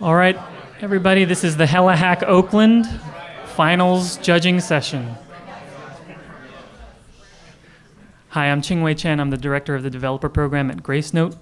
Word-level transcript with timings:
All 0.00 0.14
right, 0.14 0.38
everybody, 0.80 1.24
this 1.24 1.42
is 1.42 1.56
the 1.56 1.66
Hella 1.66 1.96
Hack 1.96 2.22
Oakland 2.22 2.86
finals 3.56 4.16
judging 4.18 4.60
session. 4.60 5.16
Hi, 8.28 8.46
I'm 8.46 8.62
Ching 8.62 8.82
Wei 8.82 8.94
Chen. 8.94 9.18
I'm 9.18 9.30
the 9.30 9.36
director 9.36 9.74
of 9.74 9.82
the 9.82 9.90
developer 9.90 10.28
program 10.28 10.70
at 10.70 10.84
Gracenote, 10.84 11.36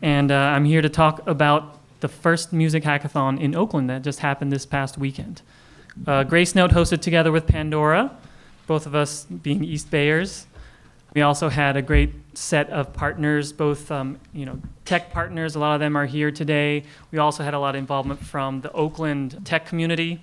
and 0.00 0.30
uh, 0.30 0.36
I'm 0.36 0.64
here 0.64 0.80
to 0.80 0.88
talk 0.88 1.26
about 1.26 1.80
the 1.98 2.06
first 2.06 2.52
music 2.52 2.84
hackathon 2.84 3.40
in 3.40 3.56
Oakland 3.56 3.90
that 3.90 4.02
just 4.02 4.20
happened 4.20 4.52
this 4.52 4.64
past 4.64 4.96
weekend. 4.96 5.42
Uh, 6.06 6.22
Gracenote 6.22 6.70
hosted 6.70 7.00
together 7.00 7.32
with 7.32 7.48
Pandora, 7.48 8.16
both 8.68 8.86
of 8.86 8.94
us 8.94 9.24
being 9.24 9.64
East 9.64 9.90
Bayers. 9.90 10.46
We 11.14 11.22
also 11.22 11.48
had 11.48 11.76
a 11.76 11.82
great 11.82 12.12
set 12.34 12.68
of 12.70 12.92
partners, 12.92 13.52
both 13.52 13.90
um, 13.90 14.18
you 14.32 14.44
know 14.44 14.60
tech 14.84 15.10
partners. 15.10 15.54
A 15.54 15.58
lot 15.58 15.74
of 15.74 15.80
them 15.80 15.96
are 15.96 16.06
here 16.06 16.30
today. 16.30 16.84
We 17.10 17.18
also 17.18 17.42
had 17.42 17.54
a 17.54 17.58
lot 17.58 17.74
of 17.74 17.78
involvement 17.78 18.20
from 18.20 18.60
the 18.60 18.70
Oakland 18.72 19.40
tech 19.44 19.66
community, 19.66 20.20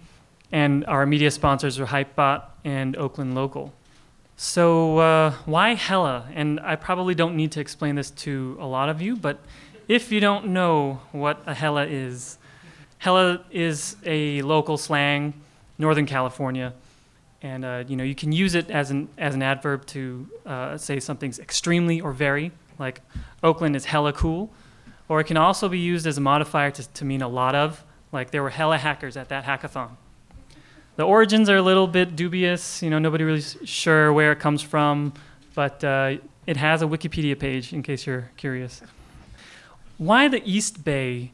and 0.52 0.86
our 0.86 1.06
media 1.06 1.32
sponsors 1.32 1.80
were 1.80 1.88
Hypebot 1.88 2.44
and 2.64 2.96
Oakland 2.98 3.36
Local. 3.36 3.74
So 4.38 5.00
uh, 5.00 5.32
why 5.46 5.74
Hella? 5.74 6.30
And 6.34 6.60
I 6.60 6.76
probably 6.76 7.16
don't 7.16 7.36
need 7.36 7.52
to 7.54 7.62
explain 7.62 7.96
this 7.96 8.12
to 8.12 8.58
a 8.60 8.68
lot 8.68 8.90
of 8.90 9.02
you, 9.02 9.16
but 9.16 9.40
if 9.88 10.12
you 10.12 10.20
don't 10.20 10.48
know 10.48 11.00
what 11.12 11.42
a 11.46 11.54
Hella 11.54 11.86
is, 11.86 12.38
Hella 12.98 13.44
is 13.50 13.96
a 14.06 14.42
local 14.42 14.78
slang, 14.78 15.34
Northern 15.78 16.06
California 16.06 16.74
and 17.46 17.64
uh, 17.64 17.84
you 17.88 17.96
know 17.96 18.04
you 18.04 18.16
can 18.16 18.32
use 18.32 18.56
it 18.56 18.72
as 18.72 18.90
an 18.90 19.08
as 19.20 19.36
an 19.36 19.44
adverb 19.44 19.86
to 19.86 20.28
uh, 20.48 20.78
say 20.78 21.00
something's 21.00 21.38
extremely 21.38 22.02
or 22.02 22.12
very, 22.12 22.52
like 22.80 23.02
Oakland 23.44 23.76
is 23.76 23.86
hella 23.86 24.14
cool, 24.14 24.52
or 25.08 25.20
it 25.20 25.26
can 25.26 25.38
also 25.38 25.70
be 25.70 25.78
used 25.78 26.08
as 26.08 26.18
a 26.18 26.22
modifier 26.22 26.72
to, 26.72 26.84
to 26.94 27.06
mean 27.06 27.22
a 27.22 27.28
lot 27.28 27.54
of, 27.54 27.84
like 28.12 28.32
there 28.32 28.42
were 28.42 28.50
hella 28.50 28.80
hackers 28.80 29.16
at 29.16 29.30
that 29.30 29.44
hackathon. 29.46 29.92
The 30.96 31.04
origins 31.04 31.48
are 31.48 31.58
a 31.58 31.62
little 31.62 31.88
bit 31.88 32.16
dubious. 32.16 32.82
You 32.82 32.90
know, 32.90 32.98
nobody 32.98 33.24
really 33.24 33.44
sure 33.66 34.12
where 34.12 34.32
it 34.32 34.40
comes 34.40 34.64
from, 34.64 35.14
but 35.54 35.84
uh, 35.84 36.18
it 36.48 36.58
has 36.58 36.82
a 36.82 36.86
Wikipedia 36.86 37.38
page 37.38 37.74
in 37.74 37.84
case 37.84 38.08
you're 38.08 38.32
curious. 38.38 38.82
Why 39.98 40.28
the 40.28 40.42
East 40.44 40.84
Bay? 40.84 41.32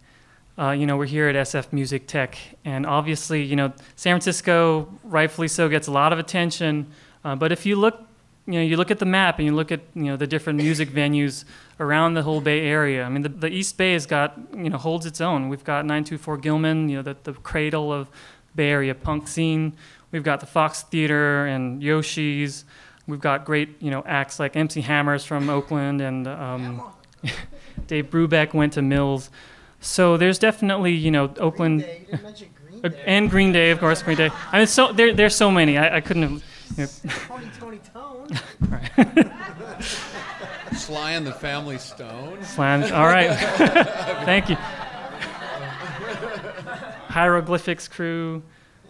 Uh, 0.58 0.72
you 0.72 0.86
know, 0.86 0.98
we're 0.98 1.06
here 1.06 1.28
at 1.30 1.36
SF 1.36 1.72
Music 1.72 2.08
Tech, 2.08 2.38
and 2.66 2.86
obviously, 2.86 3.42
you 3.42 3.56
know, 3.56 3.72
San 3.96 4.14
Francisco, 4.14 4.88
rightfully 5.04 5.48
so, 5.48 5.70
gets 5.70 5.88
a 5.88 5.92
lot 5.92 6.12
of 6.12 6.20
attention. 6.20 6.88
Uh, 7.24 7.36
but 7.36 7.52
if 7.52 7.66
you 7.66 7.76
look, 7.76 8.02
you 8.46 8.54
know, 8.54 8.62
you 8.62 8.76
look 8.76 8.92
at 8.92 9.00
the 9.00 9.06
map 9.06 9.40
and 9.40 9.46
you 9.46 9.56
look 9.56 9.72
at, 9.72 9.80
you 9.96 10.04
know, 10.04 10.18
the 10.18 10.28
different 10.28 10.58
music 10.58 10.90
venues 10.94 11.46
around 11.80 12.16
the 12.16 12.24
whole 12.24 12.42
Bay 12.42 12.62
Area. 12.62 13.04
I 13.04 13.10
mean, 13.10 13.22
the, 13.22 13.30
the 13.30 13.48
East 13.48 13.78
Bay 13.78 13.94
has 13.94 14.06
got, 14.06 14.38
you 14.54 14.70
know, 14.70 14.78
holds 14.78 15.06
its 15.06 15.22
own. 15.22 15.48
We've 15.48 15.64
got 15.64 15.86
924 15.86 16.38
Gilman, 16.38 16.90
you 16.90 16.98
know, 16.98 17.02
the, 17.02 17.16
the 17.24 17.34
cradle 17.34 17.94
of 17.94 18.10
Bay 18.54 18.70
Area 18.70 18.94
punk 18.94 19.28
scene. 19.28 19.74
We've 20.12 20.24
got 20.24 20.42
the 20.42 20.46
Fox 20.46 20.84
Theater 20.84 21.46
and 21.46 21.82
Yoshi's. 21.82 22.66
We've 23.08 23.22
got 23.22 23.46
great, 23.46 23.82
you 23.82 23.90
know, 23.90 24.04
acts 24.06 24.40
like 24.40 24.56
MC 24.56 24.82
Hammers 24.82 25.24
from 25.24 25.50
Oakland 25.50 26.02
and 26.02 26.28
um, 26.28 26.82
Dave 27.88 28.10
Brubeck 28.10 28.54
went 28.54 28.74
to 28.74 28.82
Mills. 28.82 29.30
So 29.82 30.16
there's 30.16 30.40
definitely, 30.40 30.94
you 30.94 31.12
know, 31.12 31.34
Oakland 31.40 31.82
Green 31.82 32.32
Day. 32.34 32.50
Green 32.70 32.82
Day. 32.82 33.04
and 33.06 33.30
Green 33.30 33.52
Day, 33.52 33.72
of 33.72 33.80
course, 33.80 34.02
Green 34.04 34.18
Day. 34.18 34.30
I 34.52 34.60
mean, 34.60 34.68
so 34.68 34.94
there, 34.94 35.14
there's 35.14 35.36
so 35.36 35.52
many. 35.52 35.78
I, 35.78 35.98
I 35.98 36.02
couldn't 36.02 36.24
have. 36.24 36.44
You 36.78 36.84
know, 36.84 36.90
Tony 37.28 37.50
Toni 37.60 37.80
Toné. 37.94 39.32
Sly 40.76 41.12
and 41.12 41.28
the 41.28 41.34
Family 41.34 41.78
Stone. 41.78 42.44
Slam. 42.44 42.84
All 42.94 43.08
right. 43.08 43.36
Thank 44.26 44.50
you. 44.50 44.56
Hieroglyphics 47.10 47.88
crew. 47.88 48.42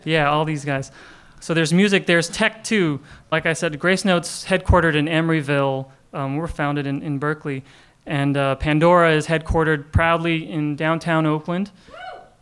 Yeah, 0.04 0.30
all 0.30 0.46
these 0.46 0.66
guys. 0.66 0.92
So 1.40 1.54
there's 1.56 1.74
music, 1.74 2.06
there's 2.06 2.30
tech 2.30 2.64
too. 2.64 3.00
Like 3.32 3.46
I 3.48 3.54
said, 3.54 3.80
Gracenote's 3.80 4.46
headquartered 4.46 4.96
in 4.96 5.06
Emeryville. 5.06 5.90
Um, 6.14 6.38
we're 6.38 6.48
founded 6.48 6.86
in, 6.86 7.02
in 7.02 7.18
Berkeley. 7.18 7.64
And 8.12 8.36
uh, 8.36 8.56
Pandora 8.56 9.14
is 9.14 9.26
headquartered 9.26 9.94
proudly 9.94 10.52
in 10.52 10.76
downtown 10.76 11.26
Oakland. 11.26 11.72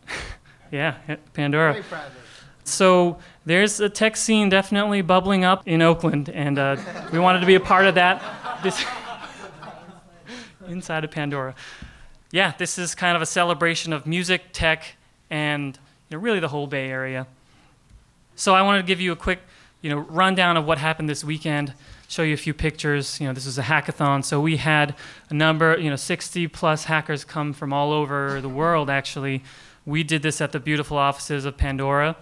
yeah, 0.72 0.96
Pandora. 1.34 1.74
Very 1.74 1.84
proud 1.84 2.08
of. 2.08 2.14
So 2.64 3.20
there's 3.46 3.80
a 3.80 3.88
tech 3.88 4.18
scene 4.18 4.50
definitely 4.50 5.04
bubbling 5.04 5.44
up 5.44 5.68
in 5.68 5.84
Oakland, 5.84 6.28
and 6.28 6.58
uh, 6.58 6.78
we 7.14 7.20
wanted 7.20 7.42
to 7.42 7.46
be 7.46 7.54
a 7.54 7.60
part 7.60 7.86
of 7.86 7.94
that. 7.94 8.20
This 8.64 8.84
inside 10.68 11.04
of 11.04 11.12
Pandora. 11.12 11.54
Yeah, 12.32 12.54
this 12.58 12.80
is 12.80 12.96
kind 12.96 13.16
of 13.16 13.22
a 13.22 13.28
celebration 13.28 13.94
of 13.94 14.08
music, 14.08 14.46
tech, 14.52 14.96
and 15.30 15.78
you 16.10 16.18
know, 16.18 16.24
really 16.24 16.40
the 16.40 16.48
whole 16.48 16.66
Bay 16.66 16.90
Area. 16.90 17.28
So 18.36 18.56
I 18.56 18.64
wanted 18.64 18.80
to 18.80 18.88
give 18.88 19.00
you 19.00 19.12
a 19.12 19.16
quick, 19.16 19.42
you 19.84 19.92
know, 19.92 20.00
rundown 20.00 20.58
of 20.58 20.66
what 20.66 20.80
happened 20.80 21.08
this 21.08 21.24
weekend. 21.24 21.76
Show 22.10 22.24
you 22.24 22.34
a 22.34 22.38
few 22.38 22.56
pictures. 22.56 23.22
You 23.22 23.28
know, 23.28 23.34
this 23.34 23.46
was 23.46 23.60
a 23.60 23.62
hackathon, 23.62 24.26
so 24.26 24.42
we 24.42 24.58
had 24.58 24.96
a 25.30 25.36
number, 25.36 25.78
you 25.78 25.92
know, 25.92 25.96
60 25.96 26.48
plus 26.48 26.86
hackers 26.86 27.24
come 27.24 27.54
from 27.54 27.72
all 27.72 27.92
over 27.92 28.42
the 28.42 28.50
world. 28.50 28.90
Actually, 28.90 29.44
we 29.86 30.02
did 30.02 30.24
this 30.24 30.42
at 30.42 30.52
the 30.52 30.60
beautiful 30.60 30.98
offices 30.98 31.46
of 31.46 31.56
Pandora. 31.56 32.16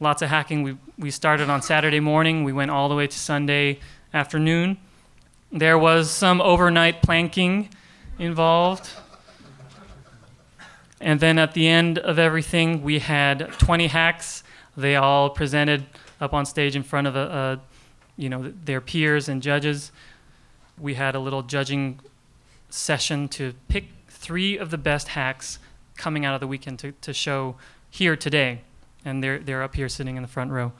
Lots 0.00 0.20
of 0.20 0.28
hacking. 0.28 0.62
We 0.62 0.76
we 0.98 1.10
started 1.10 1.48
on 1.48 1.62
Saturday 1.62 1.98
morning. 1.98 2.44
We 2.44 2.52
went 2.52 2.70
all 2.70 2.90
the 2.90 2.94
way 2.94 3.06
to 3.06 3.18
Sunday 3.18 3.80
afternoon. 4.12 4.76
There 5.50 5.78
was 5.78 6.10
some 6.10 6.42
overnight 6.42 7.00
planking 7.00 7.70
involved. 8.18 8.86
And 11.00 11.20
then 11.20 11.38
at 11.38 11.54
the 11.54 11.66
end 11.68 11.98
of 11.98 12.18
everything, 12.18 12.82
we 12.82 12.98
had 12.98 13.50
20 13.58 13.86
hacks. 13.86 14.44
They 14.76 14.94
all 14.94 15.30
presented 15.30 15.86
up 16.20 16.34
on 16.34 16.44
stage 16.44 16.76
in 16.76 16.82
front 16.82 17.06
of 17.06 17.16
a, 17.16 17.20
a 17.20 17.60
you 18.16 18.28
know, 18.28 18.52
their 18.64 18.80
peers 18.80 19.28
and 19.28 19.42
judges. 19.42 19.92
We 20.78 20.94
had 20.94 21.14
a 21.14 21.20
little 21.20 21.42
judging 21.42 22.00
session 22.70 23.28
to 23.28 23.54
pick 23.68 23.86
three 24.08 24.58
of 24.58 24.70
the 24.70 24.78
best 24.78 25.08
hacks 25.08 25.58
coming 25.96 26.24
out 26.24 26.34
of 26.34 26.40
the 26.40 26.46
weekend 26.46 26.78
to, 26.80 26.92
to 26.92 27.12
show 27.12 27.56
here 27.90 28.16
today. 28.16 28.60
And 29.04 29.22
they're, 29.22 29.38
they're 29.38 29.62
up 29.62 29.74
here 29.74 29.88
sitting 29.88 30.16
in 30.16 30.22
the 30.22 30.28
front 30.28 30.50
row. 30.50 30.72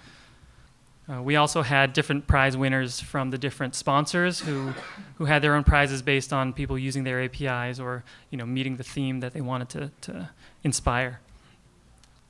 Uh, 1.09 1.23
we 1.23 1.37
also 1.37 1.63
had 1.63 1.93
different 1.93 2.27
prize 2.27 2.57
winners 2.57 2.99
from 2.99 3.31
the 3.31 3.39
different 3.39 3.77
sponsors 3.77 4.41
who, 4.41 4.73
who 5.17 5.27
had 5.27 5.41
their 5.41 5.55
own 5.55 5.63
prizes 5.63 6.03
based 6.03 6.33
on 6.33 6.53
people 6.53 6.77
using 6.77 7.05
their 7.05 7.23
APIs 7.23 7.79
or 7.79 8.03
you 8.31 8.39
know, 8.39 8.45
meeting 8.45 8.77
the 8.77 8.83
theme 8.83 9.21
that 9.21 9.33
they 9.33 9.41
wanted 9.41 9.69
to, 9.69 9.91
to 10.01 10.29
inspire. 10.65 11.21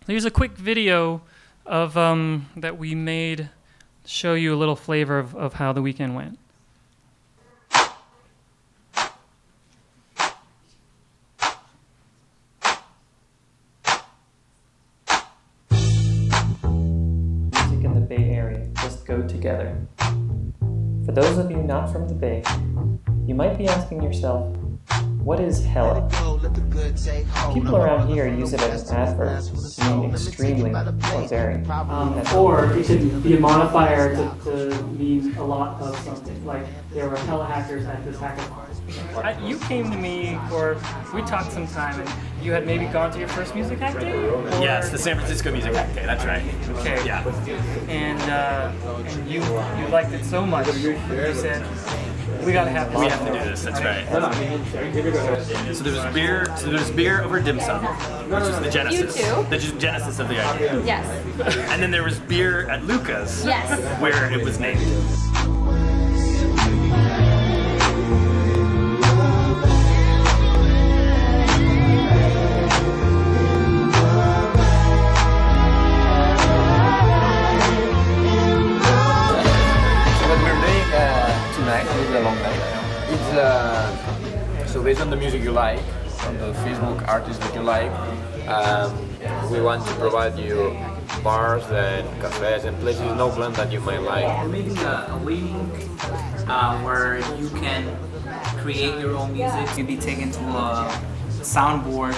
Here's 0.06 0.26
a 0.26 0.30
quick 0.30 0.52
video 0.52 1.22
of, 1.64 1.96
um, 1.96 2.50
that 2.56 2.76
we 2.76 2.94
made 2.94 3.48
show 4.06 4.34
you 4.34 4.54
a 4.54 4.56
little 4.56 4.76
flavor 4.76 5.18
of, 5.18 5.34
of 5.34 5.54
how 5.54 5.72
the 5.72 5.82
weekend 5.82 6.14
went. 6.14 6.38
music 17.52 17.84
in 17.84 17.94
the 17.94 18.00
Bay 18.00 18.30
Area 18.30 18.68
just 18.76 19.04
go 19.06 19.26
together. 19.26 19.76
For 19.98 21.12
those 21.12 21.38
of 21.38 21.50
you 21.50 21.58
not 21.58 21.92
from 21.92 22.08
the 22.08 22.14
Bay, 22.14 22.42
you 23.26 23.34
might 23.34 23.58
be 23.58 23.66
asking 23.66 24.02
yourself, 24.02 24.56
what 25.26 25.40
is 25.40 25.64
hell? 25.64 26.08
People 27.52 27.76
around 27.76 28.06
here 28.06 28.28
use 28.28 28.52
it 28.52 28.60
as 28.60 28.88
an 28.88 28.96
adverb 28.96 29.42
to 29.42 29.96
mean 29.96 30.10
extremely 30.12 30.70
or 30.72 31.26
very. 31.26 31.64
Um, 31.64 32.22
or 32.36 32.72
it 32.72 32.86
could 32.86 33.24
be 33.24 33.36
a 33.36 33.40
modifier 33.40 34.14
to, 34.14 34.44
to 34.44 34.82
mean 34.92 35.36
a 35.36 35.44
lot 35.44 35.82
of 35.82 35.98
something. 35.98 36.46
Like 36.46 36.64
there 36.92 37.08
were 37.08 37.16
hella 37.16 37.44
hackers 37.44 37.84
at 37.86 38.04
this 38.04 38.16
hackathon. 38.18 38.62
I, 39.16 39.36
you 39.44 39.58
came 39.58 39.90
to 39.90 39.96
me, 39.96 40.38
or 40.52 40.80
we 41.12 41.22
talked 41.22 41.50
sometime, 41.50 42.00
and 42.00 42.08
you 42.40 42.52
had 42.52 42.64
maybe 42.64 42.84
gone 42.84 43.10
to 43.10 43.18
your 43.18 43.26
first 43.26 43.52
music 43.56 43.80
hack 43.80 43.98
day. 43.98 44.12
Yes, 44.60 44.90
the 44.90 44.98
San 44.98 45.16
Francisco 45.16 45.50
Music 45.50 45.74
Hack 45.74 45.92
Day. 45.92 46.06
That's 46.06 46.24
right. 46.24 46.44
Okay. 46.78 47.04
Yeah. 47.04 47.26
And 47.88 48.20
uh, 48.30 48.70
and 49.04 49.28
you 49.28 49.40
you 49.42 49.88
liked 49.88 50.12
it 50.12 50.24
so 50.24 50.46
much, 50.46 50.68
you 50.76 50.96
said 51.34 51.66
we 52.46 52.52
gotta 52.52 52.70
have 52.70 52.92
this. 52.92 53.00
We 53.00 53.08
have 53.08 53.26
to 53.26 53.32
do 53.32 53.38
this. 53.44 53.64
That's 53.64 53.80
right. 53.82 54.06
So 55.74 55.82
there's 55.82 56.14
beer. 56.14 56.56
So 56.56 56.70
there's 56.70 56.90
beer 56.92 57.22
over 57.22 57.40
dim 57.40 57.60
sum, 57.60 57.84
which 57.84 58.44
is 58.44 58.60
the 58.60 58.70
genesis. 58.70 59.18
You 59.18 59.24
too. 59.24 59.42
The 59.50 59.58
genesis 59.78 60.18
of 60.20 60.28
the 60.28 60.40
idea. 60.40 60.80
Yes. 60.84 61.06
And 61.70 61.82
then 61.82 61.90
there 61.90 62.04
was 62.04 62.20
beer 62.20 62.70
at 62.70 62.84
Luca's. 62.84 63.44
Yes. 63.44 64.00
Where 64.00 64.32
it 64.32 64.44
was 64.44 64.60
named. 64.60 64.80
Based 84.86 85.00
on 85.00 85.10
the 85.10 85.16
music 85.16 85.42
you 85.42 85.50
like, 85.50 85.80
from 86.20 86.38
the 86.38 86.52
Facebook 86.62 87.08
artists 87.08 87.44
that 87.44 87.52
you 87.56 87.60
like. 87.60 87.90
Um, 88.46 88.96
we 89.50 89.60
want 89.60 89.84
to 89.84 89.92
provide 89.94 90.38
you 90.38 90.78
bars 91.24 91.64
and 91.72 92.06
cafes 92.20 92.64
and 92.64 92.78
places 92.78 93.02
in 93.02 93.18
Oakland 93.18 93.56
that 93.56 93.72
you 93.72 93.80
might 93.80 93.98
like. 93.98 94.24
We're 94.44 94.48
making 94.48 94.78
a, 94.78 95.08
a 95.10 95.18
waiting 95.24 95.72
uh, 96.46 96.80
where 96.82 97.18
you 97.34 97.50
can 97.50 97.98
create 98.58 98.96
your 99.00 99.16
own 99.16 99.32
music. 99.32 99.76
You'd 99.76 99.88
be 99.88 99.96
taken 99.96 100.30
to 100.30 100.40
a 100.40 101.02
soundboard 101.42 102.14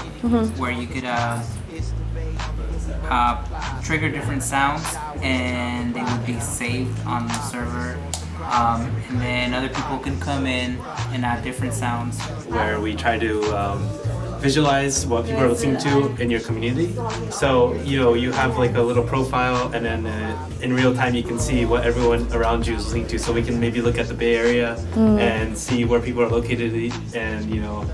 where 0.58 0.70
you 0.70 0.86
could 0.86 1.06
uh, 1.06 1.42
uh, 3.08 3.82
trigger 3.82 4.10
different 4.10 4.42
sounds 4.42 4.84
and 5.22 5.94
they 5.94 6.02
would 6.02 6.26
be 6.26 6.38
saved 6.38 7.00
on 7.06 7.28
the 7.28 7.40
server. 7.40 7.96
Um, 8.50 8.80
and 9.08 9.20
then 9.20 9.54
other 9.54 9.68
people 9.68 9.98
can 9.98 10.18
come 10.20 10.46
in 10.46 10.78
and 11.12 11.24
add 11.24 11.42
different 11.44 11.74
sounds. 11.74 12.18
where 12.48 12.80
we 12.80 12.94
try 12.94 13.18
to 13.18 13.42
um, 13.56 13.80
visualize 14.40 15.04
what 15.06 15.26
people 15.26 15.42
are 15.42 15.48
listening 15.48 15.76
to 15.78 15.92
in 16.22 16.30
your 16.30 16.40
community. 16.40 16.94
So 17.30 17.74
you 17.84 17.98
know 18.00 18.14
you 18.14 18.32
have 18.32 18.56
like 18.56 18.74
a 18.76 18.80
little 18.82 19.04
profile, 19.04 19.70
and 19.74 19.84
then 19.84 20.06
uh, 20.06 20.48
in 20.62 20.72
real 20.72 20.94
time 20.94 21.14
you 21.14 21.22
can 21.22 21.38
see 21.38 21.64
what 21.66 21.84
everyone 21.84 22.22
around 22.32 22.66
you 22.66 22.74
is 22.76 22.84
listening 22.86 23.06
to. 23.08 23.18
So 23.18 23.32
we 23.32 23.42
can 23.42 23.58
maybe 23.60 23.80
look 23.82 23.98
at 23.98 24.06
the 24.08 24.14
Bay 24.14 24.36
Area 24.36 24.76
and 24.96 25.56
see 25.58 25.84
where 25.84 26.00
people 26.00 26.22
are 26.22 26.30
located, 26.30 26.72
and 27.14 27.50
you 27.54 27.60
know 27.60 27.84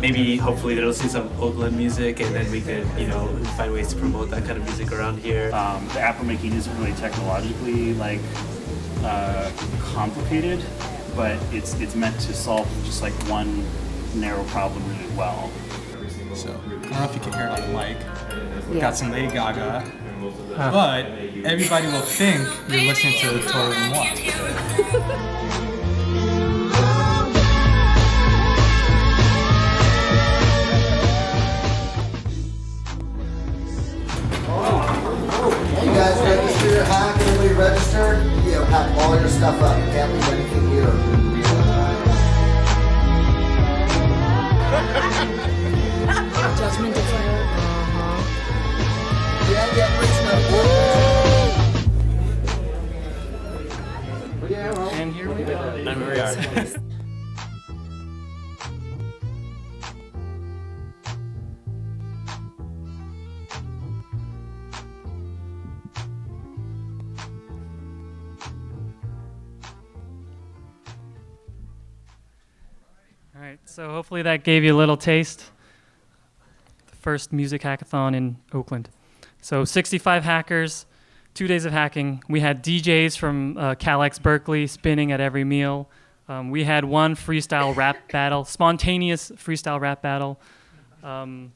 maybe 0.00 0.36
hopefully 0.36 0.74
they'll 0.74 0.92
see 0.92 1.08
some 1.08 1.28
Oakland 1.40 1.76
music, 1.76 2.20
and 2.20 2.34
then 2.34 2.50
we 2.50 2.60
could 2.60 2.84
you 2.98 3.06
know 3.06 3.28
find 3.56 3.72
ways 3.72 3.88
to 3.94 3.96
promote 3.96 4.28
that 4.30 4.44
kind 4.44 4.58
of 4.58 4.64
music 4.64 4.92
around 4.92 5.18
here. 5.22 5.50
um, 5.54 5.80
the 5.94 6.00
app 6.00 6.18
we're 6.18 6.26
making 6.26 6.52
isn't 6.52 6.76
really 6.78 6.92
technologically 7.00 7.94
like 7.94 8.20
uh, 9.04 9.50
complicated, 9.80 10.64
but 11.16 11.38
it's 11.52 11.74
it's 11.80 11.94
meant 11.94 12.18
to 12.20 12.32
solve 12.34 12.68
just 12.84 13.02
like 13.02 13.12
one 13.28 13.64
narrow 14.14 14.44
problem 14.44 14.82
really 14.88 15.16
well. 15.16 15.50
So 16.34 16.48
I 16.50 16.52
don't 16.52 16.90
know 16.90 17.04
if 17.04 17.14
you 17.14 17.20
can 17.20 17.32
hear 17.32 17.46
it 17.46 17.50
on 17.50 17.60
the 17.60 17.68
mic. 17.76 18.68
We've 18.70 18.80
got 18.80 18.96
some 18.96 19.10
Lady 19.10 19.32
Gaga, 19.32 19.84
but 20.56 21.06
everybody 21.44 21.86
will 21.88 22.00
think 22.00 22.48
you're 22.68 22.82
listening 22.82 23.18
to 23.20 23.40
Total 23.42 23.88
Moi. 23.90 24.06
You 35.82 35.90
guys 35.98 36.18
register 36.22 36.70
your 36.70 36.84
hack, 37.52 37.52
everybody 37.52 37.58
register? 37.58 38.22
You 38.44 38.52
know, 38.52 38.64
pack 38.66 38.96
all 38.98 39.18
your 39.18 39.28
stuff 39.28 39.60
up. 39.62 39.78
You 39.78 39.84
can't 39.92 40.12
leave 40.12 40.28
anything 40.28 40.68
here. 40.70 40.86
Judgment 46.58 46.94
declared. 46.94 47.46
Uh-huh. 47.58 48.22
Yeah, 49.50 49.76
yeah, 49.76 49.98
please 49.98 50.18
no. 50.22 50.32
And 54.92 55.12
here 55.14 55.32
we 55.32 55.44
go. 55.44 55.56
And 55.56 55.98
here 55.98 56.10
we 56.10 56.20
are. 56.20 56.34
right, 73.52 73.68
so 73.68 73.90
hopefully 73.90 74.22
that 74.22 74.44
gave 74.44 74.64
you 74.64 74.74
a 74.74 74.78
little 74.78 74.96
taste. 74.96 75.50
The 76.86 76.96
first 76.96 77.32
music 77.32 77.60
hackathon 77.62 78.14
in 78.14 78.36
Oakland. 78.54 78.88
So 79.42 79.64
65 79.64 80.24
hackers, 80.24 80.86
two 81.34 81.46
days 81.46 81.66
of 81.66 81.72
hacking. 81.72 82.22
We 82.28 82.40
had 82.40 82.64
DJs 82.64 83.18
from 83.18 83.58
uh, 83.58 83.74
KALX 83.74 84.22
Berkeley 84.22 84.66
spinning 84.66 85.12
at 85.12 85.20
every 85.20 85.44
meal. 85.44 85.90
Um, 86.28 86.50
we 86.50 86.64
had 86.64 86.84
one 86.86 87.14
freestyle 87.14 87.76
rap 87.76 87.96
battle, 88.12 88.46
spontaneous 88.46 89.30
freestyle 89.32 89.80
rap 89.80 90.00
battle. 90.00 90.40
Um, 91.02 91.52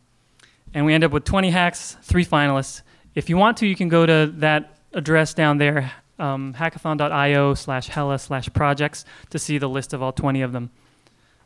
and 0.75 0.85
we 0.85 0.93
ended 0.93 1.09
up 1.09 1.13
with 1.13 1.25
20 1.25 1.51
hacks, 1.51 1.97
three 2.03 2.27
finalists. 2.27 2.83
If 3.15 3.31
you 3.31 3.39
want 3.39 3.57
to, 3.59 3.67
you 3.67 3.77
can 3.77 3.89
go 3.89 4.05
to 4.05 4.31
that 4.37 4.77
address 4.93 5.33
down 5.33 5.57
there, 5.57 5.93
um, 6.19 6.53
hackathon.io 6.53 7.55
slash 7.55 7.89
hella 7.89 8.19
slash 8.19 8.53
projects 8.53 9.07
to 9.31 9.39
see 9.39 9.57
the 9.57 9.69
list 9.69 9.95
of 9.95 10.03
all 10.03 10.13
20 10.13 10.43
of 10.43 10.53
them. 10.53 10.71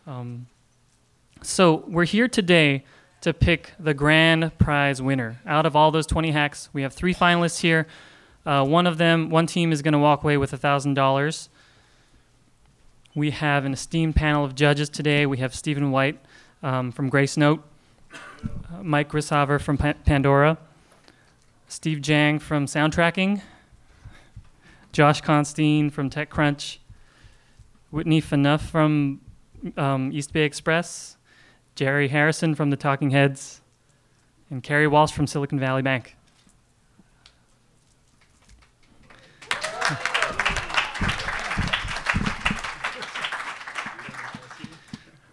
Um, 0.06 0.46
so 1.42 1.84
we're 1.86 2.04
here 2.04 2.28
today 2.28 2.84
to 3.20 3.34
pick 3.34 3.72
the 3.78 3.92
grand 3.92 4.56
prize 4.58 5.02
winner. 5.02 5.40
Out 5.46 5.66
of 5.66 5.76
all 5.76 5.90
those 5.90 6.06
20 6.06 6.30
hacks, 6.30 6.70
we 6.72 6.82
have 6.82 6.92
three 6.92 7.14
finalists 7.14 7.60
here. 7.60 7.86
Uh, 8.46 8.64
one 8.64 8.86
of 8.86 8.96
them, 8.96 9.28
one 9.28 9.46
team 9.46 9.72
is 9.72 9.82
going 9.82 9.92
to 9.92 9.98
walk 9.98 10.22
away 10.24 10.36
with 10.36 10.52
$1,000. 10.52 11.48
We 13.14 13.30
have 13.30 13.64
an 13.64 13.72
esteemed 13.72 14.16
panel 14.16 14.44
of 14.44 14.54
judges 14.54 14.88
today. 14.88 15.26
We 15.26 15.38
have 15.38 15.54
Stephen 15.54 15.90
White 15.90 16.18
um, 16.62 16.92
from 16.92 17.10
Gracenote, 17.10 17.60
uh, 18.14 18.82
Mike 18.82 19.10
Grishaver 19.10 19.60
from 19.60 19.76
pa- 19.76 19.94
Pandora, 20.06 20.56
Steve 21.68 22.00
Jang 22.00 22.38
from 22.38 22.66
Soundtracking, 22.66 23.42
Josh 24.92 25.20
Constine 25.20 25.90
from 25.90 26.08
TechCrunch, 26.08 26.78
Whitney 27.90 28.22
Fanuff 28.22 28.60
from 28.60 29.20
um, 29.76 30.10
East 30.12 30.32
Bay 30.32 30.42
Express, 30.42 31.16
Jerry 31.74 32.08
Harrison 32.08 32.54
from 32.54 32.70
the 32.70 32.76
Talking 32.76 33.10
Heads, 33.10 33.60
and 34.50 34.62
Carrie 34.62 34.86
Walsh 34.86 35.12
from 35.12 35.26
Silicon 35.26 35.58
Valley 35.58 35.82
Bank. 35.82 36.16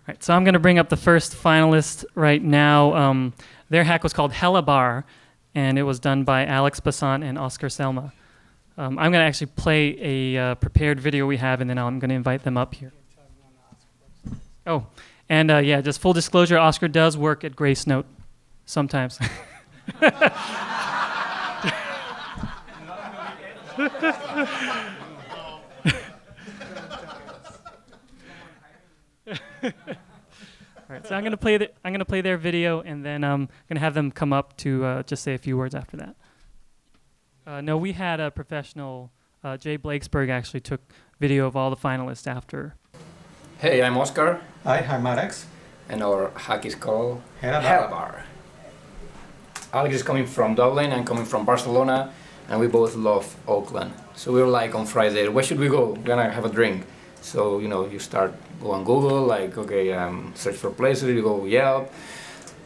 All 0.07 0.13
right, 0.13 0.23
so 0.23 0.33
I'm 0.33 0.43
going 0.43 0.53
to 0.53 0.59
bring 0.59 0.79
up 0.79 0.89
the 0.89 0.97
first 0.97 1.33
finalist 1.33 2.05
right 2.15 2.41
now. 2.41 2.95
Um, 2.95 3.33
their 3.69 3.83
hack 3.83 4.03
was 4.03 4.13
called 4.13 4.31
Hella 4.31 4.61
Bar, 4.61 5.05
and 5.53 5.77
it 5.77 5.83
was 5.83 5.99
done 5.99 6.23
by 6.23 6.45
Alex 6.45 6.79
Basant 6.79 7.23
and 7.23 7.37
Oscar 7.37 7.67
Celma. 7.67 8.13
Um, 8.77 8.99
I'm 8.99 9.11
going 9.11 9.23
to 9.23 9.27
actually 9.27 9.47
play 9.47 9.97
a 10.35 10.37
uh, 10.51 10.55
prepared 10.55 10.99
video 10.99 11.25
we 11.25 11.37
have, 11.37 11.61
and 11.61 11.69
then 11.69 11.77
I'm 11.77 11.99
going 11.99 12.09
to 12.09 12.15
invite 12.15 12.43
them 12.43 12.57
up 12.57 12.75
here. 12.75 12.93
Oh, 14.67 14.85
and 15.29 15.49
uh, 15.49 15.57
yeah, 15.59 15.79
just 15.79 16.01
full 16.01 16.11
disclosure, 16.11 16.57
Oscar 16.57 16.89
does 16.89 17.17
work 17.17 17.45
at 17.45 17.55
Gracenote 17.55 18.05
sometimes. 18.65 19.17
All 30.89 30.95
right, 30.95 31.05
so 31.07 31.15
I'm 31.15 31.23
gonna 31.23 31.37
play 31.37 31.57
the, 31.57 31.71
I'm 31.85 31.93
gonna 31.93 32.05
play 32.05 32.19
their 32.19 32.37
video, 32.37 32.81
and 32.81 33.05
then 33.05 33.23
I'm 33.23 33.31
um, 33.31 33.49
gonna 33.69 33.79
have 33.79 33.93
them 33.93 34.11
come 34.11 34.33
up 34.33 34.57
to 34.57 34.83
uh, 34.83 35.03
just 35.03 35.23
say 35.23 35.33
a 35.33 35.37
few 35.37 35.57
words 35.57 35.75
after 35.75 35.95
that. 35.97 36.15
Uh, 37.45 37.61
no, 37.61 37.77
we 37.77 37.93
had 37.93 38.19
a 38.19 38.31
professional. 38.31 39.11
Uh, 39.43 39.55
Jay 39.55 39.77
Blakesberg 39.77 40.29
actually 40.29 40.59
took 40.59 40.81
video 41.21 41.47
of 41.47 41.55
all 41.55 41.69
the 41.69 41.77
finalists 41.77 42.27
after 42.27 42.75
Hey, 43.59 43.81
I'm 43.81 43.97
Oscar, 43.97 44.39
Hi, 44.63 44.79
I'm 44.87 45.05
Alex. 45.07 45.47
and 45.89 46.03
our 46.03 46.31
hack 46.35 46.65
is 46.65 46.75
called 46.75 47.21
Hella 47.41 47.59
Bar. 47.61 47.61
Hella 47.61 47.87
Bar. 47.89 48.23
Alex 49.73 49.95
is 49.95 50.03
coming 50.03 50.25
from 50.27 50.53
Dublin, 50.55 50.91
I'm 50.91 51.03
coming 51.03 51.25
from 51.25 51.43
Barcelona, 51.43 52.13
and 52.49 52.59
we 52.59 52.67
both 52.67 52.95
love 52.95 53.35
Oakland. 53.47 53.93
So 54.15 54.31
we 54.31 54.41
were 54.41 54.47
like 54.47 54.75
on 54.75 54.85
Friday, 54.85 55.27
where 55.27 55.43
should 55.43 55.59
we 55.59 55.69
go? 55.69 55.93
We're 55.93 56.03
gonna 56.03 56.29
have 56.29 56.45
a 56.45 56.49
drink. 56.49 56.85
So 57.21 57.57
you 57.59 57.67
know, 57.67 57.87
you 57.87 57.99
start 57.99 58.33
go 58.61 58.71
on 58.71 58.83
Google, 58.83 59.23
like 59.25 59.57
okay, 59.57 59.91
um, 59.91 60.33
search 60.35 60.55
for 60.55 60.69
places. 60.69 61.09
You 61.09 61.23
go 61.23 61.45
Yelp, 61.45 61.91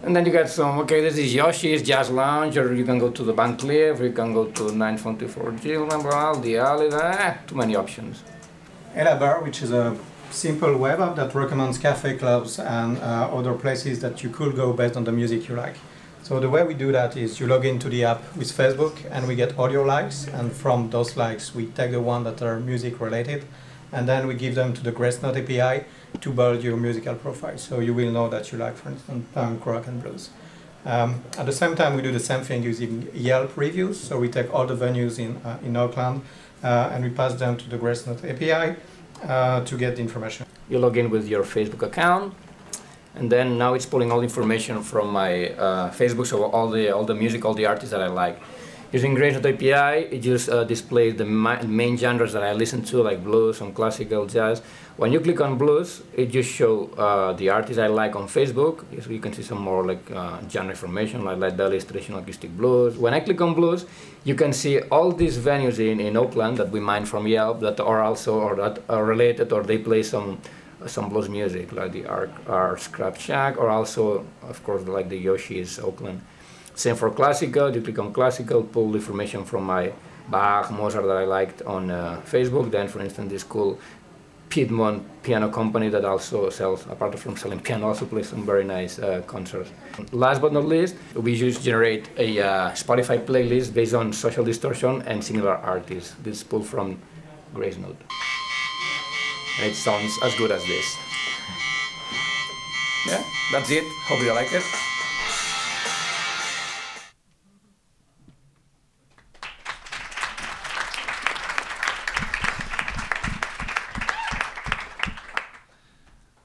and 0.03 0.13
then 0.13 0.25
you 0.25 0.31
get 0.31 0.49
some. 0.49 0.77
Okay, 0.79 0.99
this 1.01 1.17
is 1.17 1.33
Yoshi's 1.33 1.81
Jazz 1.81 2.09
Lounge, 2.09 2.57
or 2.57 2.73
you 2.75 2.83
can 2.83 2.99
go 2.99 3.09
to 3.09 3.23
the 3.23 3.33
Van 3.33 3.55
Kleef, 3.55 3.99
or 3.99 4.03
you 4.05 4.11
can 4.11 4.33
go 4.33 4.45
to 4.45 4.63
924 4.63 5.51
Gilman, 5.53 6.41
the 6.41 6.57
Alley. 6.57 6.89
Ah, 6.91 7.37
too 7.47 7.55
many 7.55 7.75
options. 7.75 8.23
Ella 8.93 9.17
Bar, 9.17 9.41
which 9.41 9.61
is 9.61 9.71
a 9.71 9.97
simple 10.33 10.75
web 10.77 10.99
app 10.99 11.15
that 11.15 11.33
recommends 11.35 11.77
cafe 11.77 12.17
clubs 12.17 12.59
and 12.59 12.97
uh, 12.97 13.29
other 13.31 13.53
places 13.53 13.99
that 13.99 14.23
you 14.23 14.29
could 14.29 14.55
go 14.55 14.73
based 14.73 14.95
on 14.95 15.03
the 15.03 15.11
music 15.11 15.47
you 15.47 15.55
like. 15.55 15.75
So 16.23 16.39
the 16.39 16.49
way 16.49 16.63
we 16.63 16.73
do 16.73 16.91
that 16.91 17.17
is 17.17 17.39
you 17.39 17.47
log 17.47 17.65
into 17.65 17.89
the 17.89 18.05
app 18.05 18.21
with 18.37 18.51
Facebook 18.51 18.95
and 19.11 19.27
we 19.27 19.35
get 19.35 19.57
audio 19.57 19.83
likes 19.83 20.27
and 20.27 20.51
from 20.51 20.89
those 20.89 21.17
likes 21.17 21.55
we 21.55 21.65
take 21.67 21.91
the 21.91 21.99
one 21.99 22.23
that 22.23 22.41
are 22.41 22.59
music 22.59 23.01
related 23.01 23.45
and 23.91 24.07
then 24.07 24.27
we 24.27 24.35
give 24.35 24.55
them 24.55 24.73
to 24.73 24.83
the 24.83 24.91
Gracenote 24.91 25.37
API 25.37 25.85
to 26.21 26.31
build 26.31 26.63
your 26.63 26.77
musical 26.77 27.15
profile. 27.15 27.57
So 27.57 27.79
you 27.79 27.93
will 27.93 28.11
know 28.11 28.29
that 28.29 28.51
you 28.51 28.57
like, 28.57 28.75
for 28.77 28.89
instance, 28.89 29.25
punk, 29.33 29.65
rock 29.65 29.87
and 29.87 30.01
blues. 30.01 30.29
Um, 30.85 31.23
at 31.37 31.45
the 31.45 31.51
same 31.51 31.75
time, 31.75 31.95
we 31.95 32.01
do 32.01 32.11
the 32.11 32.19
same 32.19 32.41
thing 32.41 32.63
using 32.63 33.09
Yelp 33.13 33.55
reviews. 33.57 33.99
So 33.99 34.17
we 34.17 34.29
take 34.29 34.53
all 34.53 34.65
the 34.65 34.75
venues 34.75 35.19
in, 35.19 35.37
uh, 35.37 35.59
in 35.63 35.75
Oakland 35.75 36.21
uh, 36.63 36.91
and 36.93 37.03
we 37.03 37.09
pass 37.09 37.33
them 37.35 37.57
to 37.57 37.69
the 37.69 37.77
Gracenote 37.77 38.23
API 38.23 38.77
uh, 39.23 39.63
to 39.65 39.77
get 39.77 39.95
the 39.95 40.01
information. 40.01 40.45
You 40.69 40.79
log 40.79 40.97
in 40.97 41.09
with 41.09 41.27
your 41.27 41.43
Facebook 41.43 41.83
account, 41.83 42.33
and 43.15 43.31
then 43.31 43.57
now 43.57 43.73
it's 43.73 43.85
pulling 43.85 44.11
all 44.11 44.19
the 44.19 44.23
information 44.23 44.81
from 44.83 45.11
my 45.11 45.49
uh, 45.49 45.91
Facebook, 45.91 46.27
so 46.27 46.43
all 46.43 46.69
the 46.69 46.91
all 46.91 47.05
the 47.05 47.15
music, 47.15 47.45
all 47.45 47.53
the 47.53 47.65
artists 47.65 47.91
that 47.91 48.01
I 48.01 48.07
like. 48.07 48.39
Using 48.91 49.13
Grace 49.13 49.37
API, 49.37 50.09
it 50.11 50.19
just 50.19 50.49
uh, 50.49 50.65
displays 50.65 51.15
the 51.15 51.23
ma- 51.23 51.61
main 51.63 51.95
genres 51.97 52.33
that 52.33 52.43
I 52.43 52.51
listen 52.51 52.83
to, 52.83 53.01
like 53.01 53.23
blues, 53.23 53.57
some 53.57 53.71
classical, 53.71 54.25
jazz. 54.25 54.61
When 54.97 55.13
you 55.13 55.21
click 55.21 55.39
on 55.39 55.57
blues, 55.57 56.01
it 56.13 56.25
just 56.29 56.51
shows 56.51 56.93
uh, 56.97 57.31
the 57.31 57.49
artists 57.49 57.79
I 57.79 57.87
like 57.87 58.17
on 58.17 58.27
Facebook. 58.27 58.83
So 59.01 59.09
you 59.11 59.19
can 59.19 59.31
see 59.31 59.43
some 59.43 59.61
more 59.61 59.85
like 59.85 60.11
uh, 60.11 60.41
genre 60.49 60.71
information, 60.71 61.23
like 61.23 61.37
like 61.37 61.55
Dali's 61.55 61.85
traditional 61.85 62.19
acoustic 62.19 62.51
blues. 62.57 62.97
When 62.97 63.13
I 63.13 63.21
click 63.21 63.39
on 63.39 63.53
blues, 63.53 63.85
you 64.25 64.35
can 64.35 64.51
see 64.51 64.81
all 64.81 65.13
these 65.13 65.37
venues 65.37 65.79
in, 65.79 66.01
in 66.01 66.17
Oakland 66.17 66.57
that 66.57 66.69
we 66.69 66.81
mine 66.81 67.05
from 67.05 67.27
Yelp 67.27 67.61
that 67.61 67.79
are 67.79 68.01
also 68.01 68.41
or 68.41 68.55
that 68.57 68.83
are 68.89 69.05
related 69.05 69.53
or 69.53 69.63
they 69.63 69.77
play 69.77 70.03
some 70.03 70.37
some 70.85 71.07
blues 71.07 71.29
music, 71.29 71.71
like 71.71 71.93
the 71.93 72.05
Art, 72.07 72.31
Art 72.47 72.81
Scrap 72.81 73.15
Shack, 73.15 73.57
or 73.57 73.69
also, 73.69 74.25
of 74.41 74.61
course, 74.63 74.83
like 74.83 75.07
the 75.07 75.17
Yoshi's 75.17 75.79
Oakland. 75.79 76.21
Same 76.75 76.95
for 76.95 77.11
classical. 77.11 77.73
You 77.73 77.81
click 77.81 77.99
on 77.99 78.13
classical, 78.13 78.63
pull 78.63 78.95
information 78.95 79.45
from 79.45 79.65
my 79.65 79.91
Bach, 80.29 80.71
Mozart 80.71 81.05
that 81.05 81.17
I 81.17 81.25
liked 81.25 81.61
on 81.63 81.91
uh, 81.91 82.21
Facebook. 82.25 82.71
Then, 82.71 82.87
for 82.87 83.01
instance, 83.01 83.31
this 83.31 83.43
cool 83.43 83.79
Piedmont 84.49 85.03
piano 85.23 85.49
company 85.49 85.87
that 85.89 86.03
also 86.03 86.49
sells, 86.49 86.85
apart 86.87 87.17
from 87.17 87.37
selling 87.37 87.61
piano, 87.61 87.87
also 87.87 88.05
plays 88.05 88.27
some 88.27 88.45
very 88.45 88.65
nice 88.65 88.99
uh, 88.99 89.21
concerts. 89.25 89.71
Last 90.11 90.41
but 90.41 90.51
not 90.51 90.65
least, 90.65 90.95
we 91.15 91.37
just 91.37 91.63
generate 91.63 92.09
a 92.17 92.39
uh, 92.39 92.71
Spotify 92.71 93.17
playlist 93.23 93.73
based 93.73 93.93
on 93.93 94.11
Social 94.11 94.43
Distortion 94.43 95.01
and 95.03 95.23
similar 95.23 95.55
artists. 95.55 96.15
This 96.21 96.37
is 96.37 96.43
pulled 96.43 96.67
from 96.67 96.99
Gracenote. 97.55 97.95
And 99.59 99.71
it 99.71 99.75
sounds 99.75 100.17
as 100.21 100.35
good 100.35 100.51
as 100.51 100.65
this. 100.65 100.97
Yeah, 103.07 103.23
that's 103.53 103.71
it. 103.71 103.83
Hope 104.07 104.21
you 104.21 104.33
like 104.33 104.51
it. 104.51 104.90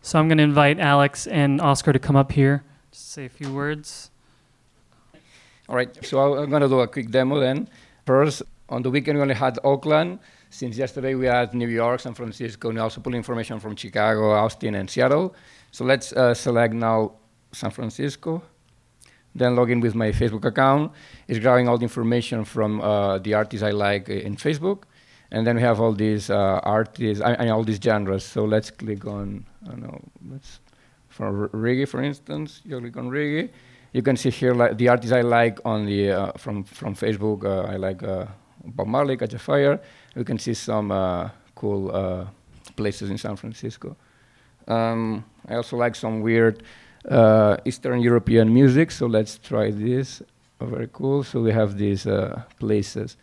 So 0.06 0.20
I'm 0.20 0.28
going 0.28 0.38
to 0.38 0.44
invite 0.44 0.78
Alex 0.78 1.26
and 1.26 1.60
Oscar 1.60 1.92
to 1.92 1.98
come 1.98 2.14
up 2.14 2.30
here, 2.30 2.62
just 2.92 3.10
say 3.10 3.24
a 3.24 3.28
few 3.28 3.52
words. 3.52 4.12
All 5.68 5.74
right, 5.74 5.90
so 6.06 6.38
I'm 6.38 6.48
going 6.48 6.62
to 6.62 6.68
do 6.68 6.78
a 6.78 6.86
quick 6.86 7.10
demo 7.10 7.40
then. 7.40 7.68
First, 8.06 8.44
on 8.68 8.82
the 8.82 8.90
weekend, 8.90 9.18
we 9.18 9.22
only 9.22 9.34
had 9.34 9.58
Oakland. 9.64 10.20
Since 10.48 10.76
yesterday, 10.76 11.16
we 11.16 11.26
had 11.26 11.54
New 11.54 11.66
York, 11.66 11.98
San 11.98 12.14
Francisco, 12.14 12.70
and 12.70 12.78
also 12.78 13.00
pull 13.00 13.16
information 13.16 13.58
from 13.58 13.74
Chicago, 13.74 14.30
Austin, 14.30 14.76
and 14.76 14.88
Seattle. 14.88 15.34
So 15.72 15.84
let's 15.84 16.12
uh, 16.12 16.34
select 16.34 16.72
now 16.72 17.14
San 17.50 17.72
Francisco. 17.72 18.42
Then 19.34 19.56
log 19.56 19.72
in 19.72 19.80
with 19.80 19.96
my 19.96 20.12
Facebook 20.12 20.44
account. 20.44 20.92
It's 21.26 21.40
grabbing 21.40 21.66
all 21.66 21.78
the 21.78 21.82
information 21.82 22.44
from 22.44 22.80
uh, 22.80 23.18
the 23.18 23.34
artists 23.34 23.64
I 23.64 23.72
like 23.72 24.08
uh, 24.08 24.12
in 24.12 24.36
Facebook. 24.36 24.84
And 25.30 25.46
then 25.46 25.56
we 25.56 25.62
have 25.62 25.80
all 25.80 25.92
these 25.92 26.30
uh, 26.30 26.60
artists, 26.62 27.22
I, 27.22 27.34
I 27.34 27.48
all 27.48 27.64
these 27.64 27.80
genres. 27.82 28.24
So 28.24 28.44
let's 28.44 28.70
click 28.70 29.06
on, 29.06 29.44
I 29.64 29.70
don't 29.70 29.82
know, 29.82 30.00
let's, 30.30 30.60
for 31.08 31.48
reggae, 31.48 31.88
for 31.88 32.02
instance, 32.02 32.62
you 32.64 32.78
click 32.78 32.96
on 32.96 33.10
reggae. 33.10 33.50
You 33.92 34.02
can 34.02 34.16
see 34.16 34.30
here 34.30 34.54
like, 34.54 34.76
the 34.76 34.88
artists 34.88 35.12
I 35.12 35.22
like 35.22 35.58
on 35.64 35.86
the, 35.86 36.10
uh, 36.10 36.32
from, 36.36 36.64
from 36.64 36.94
Facebook. 36.94 37.44
Uh, 37.44 37.72
I 37.72 37.76
like 37.76 38.02
uh, 38.02 38.26
Bob 38.64 38.86
Marley, 38.86 39.16
Catch 39.16 39.34
a 39.34 39.38
Fire. 39.38 39.80
You 40.14 40.24
can 40.24 40.38
see 40.38 40.54
some 40.54 40.92
uh, 40.92 41.30
cool 41.54 41.90
uh, 41.94 42.26
places 42.76 43.10
in 43.10 43.18
San 43.18 43.36
Francisco. 43.36 43.96
Um, 44.68 45.24
I 45.48 45.54
also 45.54 45.76
like 45.76 45.94
some 45.94 46.20
weird 46.20 46.62
Eastern 47.64 48.00
European 48.00 48.52
music, 48.52 48.90
so 48.90 49.06
let's 49.06 49.38
try 49.38 49.70
this. 49.70 50.22
Oh, 50.60 50.66
very 50.66 50.88
cool. 50.92 51.22
So 51.22 51.40
we 51.40 51.52
have 51.52 51.78
these 51.78 52.06
places 52.58 53.16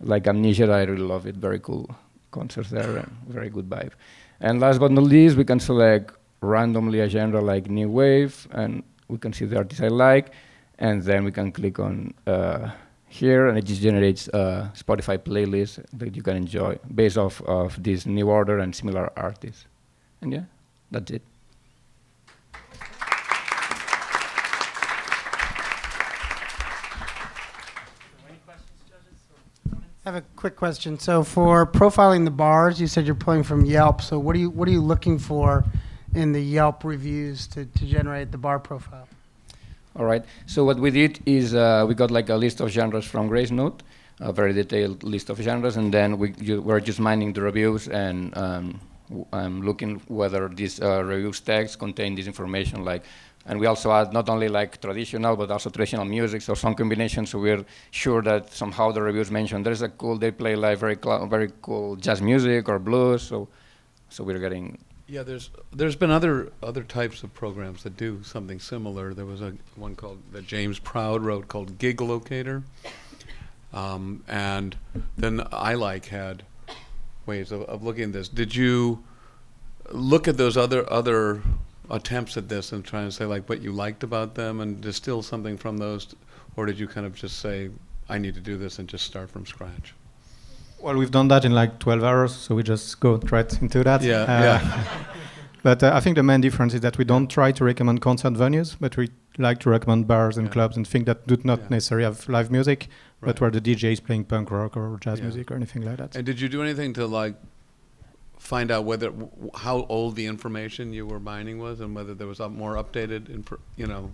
like 0.00 0.26
Amnesia. 0.26 0.70
I 0.70 0.82
really 0.84 1.02
love 1.02 1.26
it. 1.26 1.36
Very 1.36 1.60
cool 1.60 1.88
concerts 2.30 2.70
there, 2.70 3.08
very 3.28 3.48
good 3.48 3.68
vibe. 3.68 3.92
And 4.40 4.60
last 4.60 4.78
but 4.78 4.90
not 4.90 5.04
least, 5.04 5.36
we 5.36 5.44
can 5.44 5.60
select 5.60 6.12
randomly 6.42 7.00
a 7.00 7.08
genre 7.08 7.40
like 7.40 7.70
new 7.70 7.88
wave, 7.88 8.46
and 8.50 8.82
we 9.08 9.18
can 9.18 9.32
see 9.32 9.46
the 9.46 9.56
artists 9.56 9.82
I 9.82 9.88
like, 9.88 10.32
and 10.78 11.02
then 11.02 11.24
we 11.24 11.32
can 11.32 11.50
click 11.52 11.78
on 11.78 12.12
uh, 12.26 12.70
here, 13.08 13.48
and 13.48 13.56
it 13.56 13.64
just 13.64 13.80
generates 13.80 14.28
a 14.28 14.70
Spotify 14.76 15.16
playlist 15.18 15.84
that 15.94 16.14
you 16.14 16.22
can 16.22 16.36
enjoy 16.36 16.78
based 16.94 17.16
off 17.16 17.40
of 17.42 17.82
this 17.82 18.04
new 18.04 18.28
order 18.28 18.58
and 18.58 18.74
similar 18.74 19.10
artists. 19.16 19.64
And 20.20 20.32
yeah, 20.32 20.44
that's 20.90 21.10
it. 21.10 21.22
I 30.06 30.10
have 30.10 30.22
a 30.22 30.26
quick 30.36 30.54
question. 30.54 31.00
So 31.00 31.24
for 31.24 31.66
profiling 31.66 32.24
the 32.24 32.30
bars, 32.30 32.80
you 32.80 32.86
said 32.86 33.06
you're 33.06 33.16
pulling 33.16 33.42
from 33.42 33.64
Yelp. 33.64 34.00
So 34.00 34.20
what 34.20 34.36
are 34.36 34.38
you 34.38 34.50
what 34.50 34.68
are 34.68 34.70
you 34.70 34.80
looking 34.80 35.18
for 35.18 35.64
in 36.14 36.30
the 36.30 36.40
Yelp 36.40 36.84
reviews 36.84 37.48
to, 37.48 37.64
to 37.64 37.84
generate 37.84 38.30
the 38.30 38.38
bar 38.38 38.60
profile? 38.60 39.08
All 39.96 40.04
right. 40.04 40.24
So 40.46 40.64
what 40.64 40.78
we 40.78 40.92
did 40.92 41.18
is 41.26 41.56
uh, 41.56 41.84
we 41.88 41.96
got 41.96 42.12
like 42.12 42.28
a 42.28 42.36
list 42.36 42.60
of 42.60 42.70
genres 42.70 43.04
from 43.04 43.28
Gracenote, 43.28 43.80
a 44.20 44.32
very 44.32 44.52
detailed 44.52 45.02
list 45.02 45.28
of 45.28 45.40
genres, 45.40 45.76
and 45.76 45.92
then 45.92 46.18
we 46.18 46.30
ju- 46.30 46.62
we're 46.62 46.78
just 46.78 47.00
mining 47.00 47.32
the 47.32 47.42
reviews 47.42 47.88
and 47.88 48.32
um, 48.38 48.80
w- 49.08 49.26
um, 49.32 49.62
looking 49.62 50.00
whether 50.06 50.48
these 50.48 50.80
uh, 50.80 51.02
reviews 51.02 51.40
tags 51.40 51.74
contain 51.74 52.14
this 52.14 52.28
information. 52.28 52.84
Like, 52.84 53.02
and 53.46 53.60
we 53.60 53.66
also 53.66 53.92
add 53.92 54.12
not 54.12 54.28
only 54.28 54.48
like 54.48 54.80
traditional 54.80 55.36
but 55.36 55.50
also 55.50 55.70
traditional 55.70 56.04
music, 56.04 56.42
so 56.42 56.54
some 56.54 56.74
combinations. 56.74 57.30
So 57.30 57.38
we're 57.38 57.64
sure 57.90 58.22
that 58.22 58.52
somehow 58.52 58.92
the 58.92 59.02
reviews 59.02 59.30
mention 59.30 59.62
there's 59.62 59.82
a 59.82 59.88
cool 59.88 60.18
they 60.18 60.30
play 60.30 60.56
like 60.56 60.78
very 60.78 60.96
very 61.28 61.50
cool 61.62 61.96
jazz 61.96 62.20
music 62.20 62.68
or 62.68 62.78
blues. 62.78 63.22
So, 63.22 63.48
so 64.08 64.24
we're 64.24 64.38
getting 64.38 64.78
Yeah, 65.08 65.22
there's 65.22 65.50
there's 65.72 65.96
been 65.96 66.10
other 66.10 66.52
other 66.62 66.82
types 66.82 67.22
of 67.22 67.32
programs 67.32 67.82
that 67.84 67.96
do 67.96 68.22
something 68.24 68.58
similar. 68.58 69.14
There 69.14 69.26
was 69.26 69.40
a 69.40 69.54
one 69.76 69.94
called 69.94 70.18
that 70.32 70.46
James 70.46 70.80
Proud 70.80 71.22
wrote 71.22 71.46
called 71.46 71.78
Gig 71.78 72.00
Locator, 72.00 72.64
um, 73.72 74.24
and 74.26 74.76
then 75.16 75.46
I 75.52 75.74
like 75.74 76.06
had 76.06 76.42
ways 77.26 77.52
of, 77.52 77.62
of 77.62 77.82
looking 77.84 78.04
at 78.04 78.12
this. 78.12 78.28
Did 78.28 78.56
you 78.56 79.04
look 79.92 80.26
at 80.26 80.36
those 80.36 80.56
other 80.56 80.90
other 80.92 81.42
attempts 81.90 82.36
at 82.36 82.48
this 82.48 82.72
and 82.72 82.84
try 82.84 83.02
and 83.02 83.12
say 83.12 83.24
like 83.24 83.48
what 83.48 83.62
you 83.62 83.72
liked 83.72 84.02
about 84.02 84.34
them 84.34 84.60
and 84.60 84.80
distill 84.80 85.22
something 85.22 85.56
from 85.56 85.78
those, 85.78 86.14
or 86.56 86.66
did 86.66 86.78
you 86.78 86.88
kind 86.88 87.06
of 87.06 87.14
just 87.14 87.38
say 87.40 87.70
I 88.08 88.18
need 88.18 88.34
to 88.34 88.40
do 88.40 88.56
this 88.56 88.78
and 88.78 88.88
just 88.88 89.04
start 89.06 89.30
from 89.30 89.46
scratch? 89.46 89.94
Well, 90.80 90.96
we've 90.96 91.10
done 91.10 91.28
that 91.28 91.44
in 91.44 91.52
like 91.52 91.78
12 91.78 92.04
hours, 92.04 92.34
so 92.34 92.54
we 92.54 92.62
just 92.62 93.00
go 93.00 93.16
right 93.30 93.62
into 93.62 93.82
that. 93.84 94.02
Yeah, 94.02 94.22
Uh, 94.22 94.42
yeah. 94.42 94.84
But 95.62 95.82
uh, 95.82 95.90
I 95.92 95.98
think 95.98 96.14
the 96.14 96.22
main 96.22 96.40
difference 96.40 96.74
is 96.74 96.80
that 96.82 96.96
we 96.96 97.04
don't 97.04 97.28
try 97.28 97.50
to 97.50 97.64
recommend 97.64 98.00
concert 98.00 98.34
venues, 98.34 98.76
but 98.78 98.96
we 98.96 99.08
like 99.36 99.58
to 99.60 99.70
recommend 99.70 100.06
bars 100.06 100.36
and 100.38 100.46
Yeah. 100.46 100.52
clubs 100.52 100.76
and 100.76 100.86
things 100.86 101.06
that 101.06 101.26
do 101.26 101.36
not 101.42 101.58
Yeah. 101.58 101.66
necessarily 101.70 102.04
have 102.04 102.28
live 102.28 102.52
music, 102.52 102.86
Right. 103.20 103.28
but 103.34 103.40
where 103.40 103.50
the 103.50 103.60
DJ 103.60 103.90
is 103.90 103.98
playing 103.98 104.26
punk 104.26 104.52
rock 104.52 104.76
or 104.76 104.96
jazz 105.00 105.20
music 105.20 105.50
or 105.50 105.54
anything 105.56 105.82
like 105.84 105.96
that. 105.96 106.14
And 106.14 106.24
did 106.24 106.40
you 106.40 106.48
do 106.48 106.62
anything 106.62 106.92
to 106.92 107.06
like 107.06 107.34
find 108.46 108.70
out 108.70 108.84
whether 108.84 109.08
w- 109.10 109.30
w- 109.30 109.50
how 109.54 109.76
old 109.88 110.16
the 110.16 110.26
information 110.26 110.92
you 110.92 111.04
were 111.06 111.20
mining 111.20 111.58
was, 111.58 111.80
and 111.80 111.94
whether 111.96 112.14
there 112.14 112.26
was 112.34 112.40
up 112.40 112.52
more 112.52 112.74
updated, 112.82 113.22
infor- 113.36 113.60
you 113.76 113.86
know? 113.86 114.04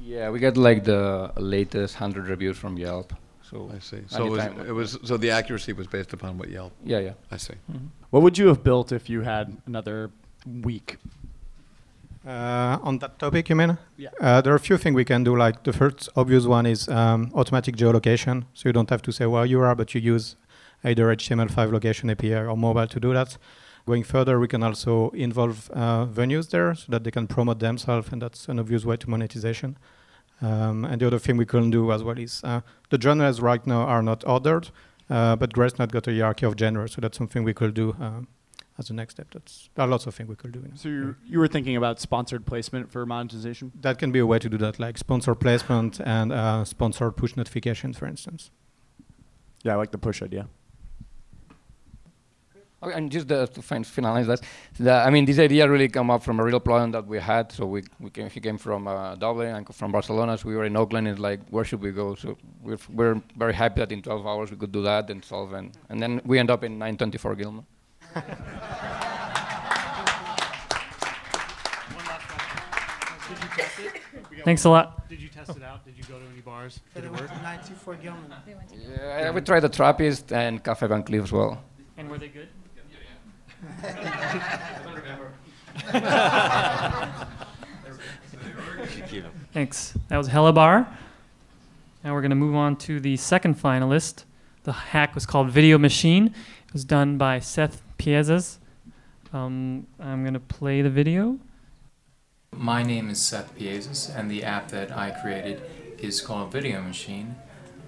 yeah 0.00 0.30
we 0.32 0.38
got 0.38 0.56
like 0.56 0.84
the 0.84 1.32
latest 1.54 1.96
hundred 1.96 2.24
reviews 2.28 2.56
from 2.56 2.72
Yelp. 2.78 3.12
So 3.50 3.56
I 3.76 3.78
see. 3.80 4.02
So 4.06 4.26
it 4.26 4.30
was, 4.30 4.44
it 4.68 4.74
was 4.80 4.98
so 5.08 5.16
the 5.16 5.30
accuracy 5.30 5.72
was 5.72 5.86
based 5.96 6.12
upon 6.12 6.30
what 6.38 6.48
Yelp. 6.50 6.72
yeah 6.84 7.00
yeah. 7.08 7.14
I 7.34 7.38
see. 7.38 7.54
What 8.12 8.22
would 8.22 8.36
you 8.38 8.46
have 8.52 8.62
built 8.62 8.92
if 8.92 9.04
you 9.12 9.20
had 9.22 9.46
another 9.66 10.10
week? 10.68 10.88
Uh, 12.26 12.78
on 12.88 12.98
that 12.98 13.18
topic, 13.18 13.48
you 13.48 13.56
mean? 13.56 13.78
Yeah. 13.96 14.10
Uh, 14.20 14.40
there 14.42 14.52
are 14.52 14.56
a 14.56 14.60
few 14.70 14.76
things 14.76 14.94
we 14.94 15.04
can 15.04 15.24
do. 15.24 15.34
Like 15.36 15.62
the 15.64 15.72
first 15.72 16.08
obvious 16.14 16.44
one 16.44 16.66
is 16.66 16.88
um, 16.88 17.30
automatic 17.34 17.74
geolocation, 17.76 18.44
so 18.54 18.68
you 18.68 18.72
don't 18.72 18.90
have 18.90 19.02
to 19.02 19.12
say 19.12 19.24
where 19.26 19.46
you 19.46 19.60
are, 19.62 19.74
but 19.74 19.94
you 19.94 20.00
use 20.14 20.36
either 20.84 21.06
HTML5 21.16 21.72
location 21.72 22.10
API 22.10 22.34
or 22.34 22.56
mobile 22.56 22.86
to 22.86 23.00
do 23.00 23.12
that. 23.14 23.38
Going 23.88 24.04
further, 24.04 24.38
we 24.38 24.48
can 24.48 24.62
also 24.62 25.08
involve 25.14 25.70
uh, 25.72 26.04
venues 26.04 26.50
there 26.50 26.74
so 26.74 26.92
that 26.92 27.04
they 27.04 27.10
can 27.10 27.26
promote 27.26 27.58
themselves, 27.58 28.12
and 28.12 28.20
that's 28.20 28.46
an 28.46 28.58
obvious 28.58 28.84
way 28.84 28.98
to 28.98 29.08
monetization. 29.08 29.78
Um, 30.42 30.84
and 30.84 31.00
the 31.00 31.06
other 31.06 31.18
thing 31.18 31.38
we 31.38 31.46
can 31.46 31.70
do 31.70 31.90
as 31.90 32.02
well 32.02 32.18
is 32.18 32.42
uh, 32.44 32.60
the 32.90 33.00
genres 33.00 33.40
right 33.40 33.66
now 33.66 33.84
are 33.94 34.02
not 34.02 34.28
ordered, 34.28 34.68
uh, 35.08 35.36
but 35.36 35.54
Gracenote 35.54 35.90
got 35.90 36.06
a 36.06 36.10
hierarchy 36.12 36.44
of 36.44 36.54
genres, 36.58 36.92
so 36.92 37.00
that's 37.00 37.16
something 37.16 37.44
we 37.44 37.54
could 37.54 37.72
do 37.72 37.96
um, 37.98 38.28
as 38.76 38.90
a 38.90 38.92
next 38.92 39.14
step. 39.14 39.28
That's 39.32 39.70
there 39.74 39.86
are 39.86 39.88
lots 39.88 40.06
of 40.06 40.14
things 40.14 40.28
we 40.28 40.36
could 40.36 40.52
do. 40.52 40.58
you 40.58 40.68
know. 40.68 40.74
So 40.76 40.88
you 40.90 41.16
you 41.24 41.38
were 41.38 41.48
thinking 41.48 41.76
about 41.76 41.98
sponsored 41.98 42.44
placement 42.44 42.92
for 42.92 43.06
monetization? 43.06 43.72
That 43.80 43.98
can 43.98 44.12
be 44.12 44.18
a 44.18 44.26
way 44.26 44.38
to 44.38 44.50
do 44.50 44.58
that, 44.58 44.78
like 44.78 44.98
sponsor 44.98 45.34
placement 45.34 45.98
and 46.00 46.30
uh, 46.30 46.64
sponsored 46.66 47.16
push 47.16 47.36
notifications, 47.36 47.96
for 47.96 48.06
instance. 48.06 48.50
Yeah, 49.64 49.72
I 49.72 49.76
like 49.76 49.92
the 49.92 49.98
push 49.98 50.22
idea. 50.22 50.46
Oh, 52.80 52.90
and 52.90 53.10
just 53.10 53.30
uh, 53.32 53.44
to 53.46 53.60
fin- 53.60 53.82
finalize 53.82 54.26
that, 54.26 54.40
the, 54.78 54.92
I 54.92 55.10
mean, 55.10 55.24
this 55.24 55.40
idea 55.40 55.68
really 55.68 55.88
came 55.88 56.10
up 56.10 56.22
from 56.22 56.38
a 56.38 56.44
real 56.44 56.60
problem 56.60 56.92
that 56.92 57.06
we 57.08 57.18
had. 57.18 57.50
So 57.50 57.66
we, 57.66 57.82
we 57.98 58.10
came, 58.10 58.30
he 58.30 58.38
came 58.40 58.56
from 58.56 58.86
uh, 58.86 59.16
Dublin 59.16 59.52
and 59.52 59.74
from 59.74 59.90
Barcelona. 59.90 60.38
So 60.38 60.48
we 60.48 60.54
were 60.54 60.64
in 60.64 60.76
Oakland. 60.76 61.08
It's 61.08 61.18
like, 61.18 61.40
where 61.50 61.64
should 61.64 61.80
we 61.80 61.90
go? 61.90 62.14
So 62.14 62.38
we're, 62.62 62.78
we're 62.88 63.20
very 63.36 63.52
happy 63.54 63.80
that 63.80 63.90
in 63.90 64.00
12 64.02 64.24
hours 64.24 64.50
we 64.52 64.56
could 64.56 64.70
do 64.70 64.82
that 64.82 65.10
and 65.10 65.24
solve. 65.24 65.54
And, 65.54 65.76
and 65.88 66.00
then 66.00 66.20
we 66.24 66.38
end 66.38 66.50
up 66.50 66.62
in 66.62 66.78
924 66.78 67.34
Gilman. 67.34 67.66
Thanks 74.44 74.64
a 74.64 74.70
lot. 74.70 75.08
Did 75.08 75.20
you 75.20 75.28
test 75.28 75.56
it 75.56 75.62
out? 75.62 75.84
Did 75.84 75.98
you 75.98 76.04
go 76.04 76.18
to 76.18 76.24
any 76.32 76.40
bars? 76.40 76.80
So 76.94 77.00
Did 77.00 77.10
it 77.10 77.12
work? 77.12 77.28
924 77.28 77.94
Gilman. 77.96 78.32
Yeah, 78.98 79.30
we 79.30 79.40
tried 79.40 79.60
the 79.60 79.68
Trappist 79.68 80.32
and 80.32 80.62
Cafe 80.62 80.86
Van 80.86 81.02
Kleef 81.02 81.24
as 81.24 81.32
well. 81.32 81.60
And 81.96 82.08
were 82.08 82.18
they 82.18 82.28
good? 82.28 82.48
Thanks. 89.52 89.94
That 90.08 90.16
was 90.16 90.28
Hella 90.28 90.52
Bar. 90.52 90.86
Now 92.04 92.14
we're 92.14 92.20
going 92.20 92.30
to 92.30 92.36
move 92.36 92.54
on 92.54 92.76
to 92.76 93.00
the 93.00 93.16
second 93.16 93.58
finalist. 93.58 94.24
The 94.62 94.72
hack 94.72 95.14
was 95.14 95.26
called 95.26 95.50
Video 95.50 95.76
Machine. 95.76 96.28
It 96.28 96.72
was 96.72 96.84
done 96.84 97.18
by 97.18 97.40
Seth 97.40 97.82
Piezas. 97.98 98.58
Um, 99.32 99.88
I'm 99.98 100.22
going 100.22 100.34
to 100.34 100.40
play 100.40 100.80
the 100.80 100.90
video. 100.90 101.38
My 102.52 102.84
name 102.84 103.10
is 103.10 103.20
Seth 103.20 103.58
Piezas, 103.58 104.14
and 104.14 104.30
the 104.30 104.44
app 104.44 104.68
that 104.68 104.96
I 104.96 105.10
created 105.10 105.62
is 105.98 106.20
called 106.20 106.52
Video 106.52 106.80
Machine. 106.80 107.34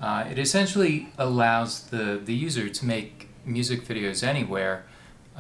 Uh, 0.01 0.25
it 0.29 0.39
essentially 0.39 1.13
allows 1.17 1.85
the, 1.85 2.21
the 2.23 2.35
user 2.35 2.69
to 2.69 2.85
make 2.85 3.29
music 3.45 3.85
videos 3.85 4.27
anywhere 4.27 4.85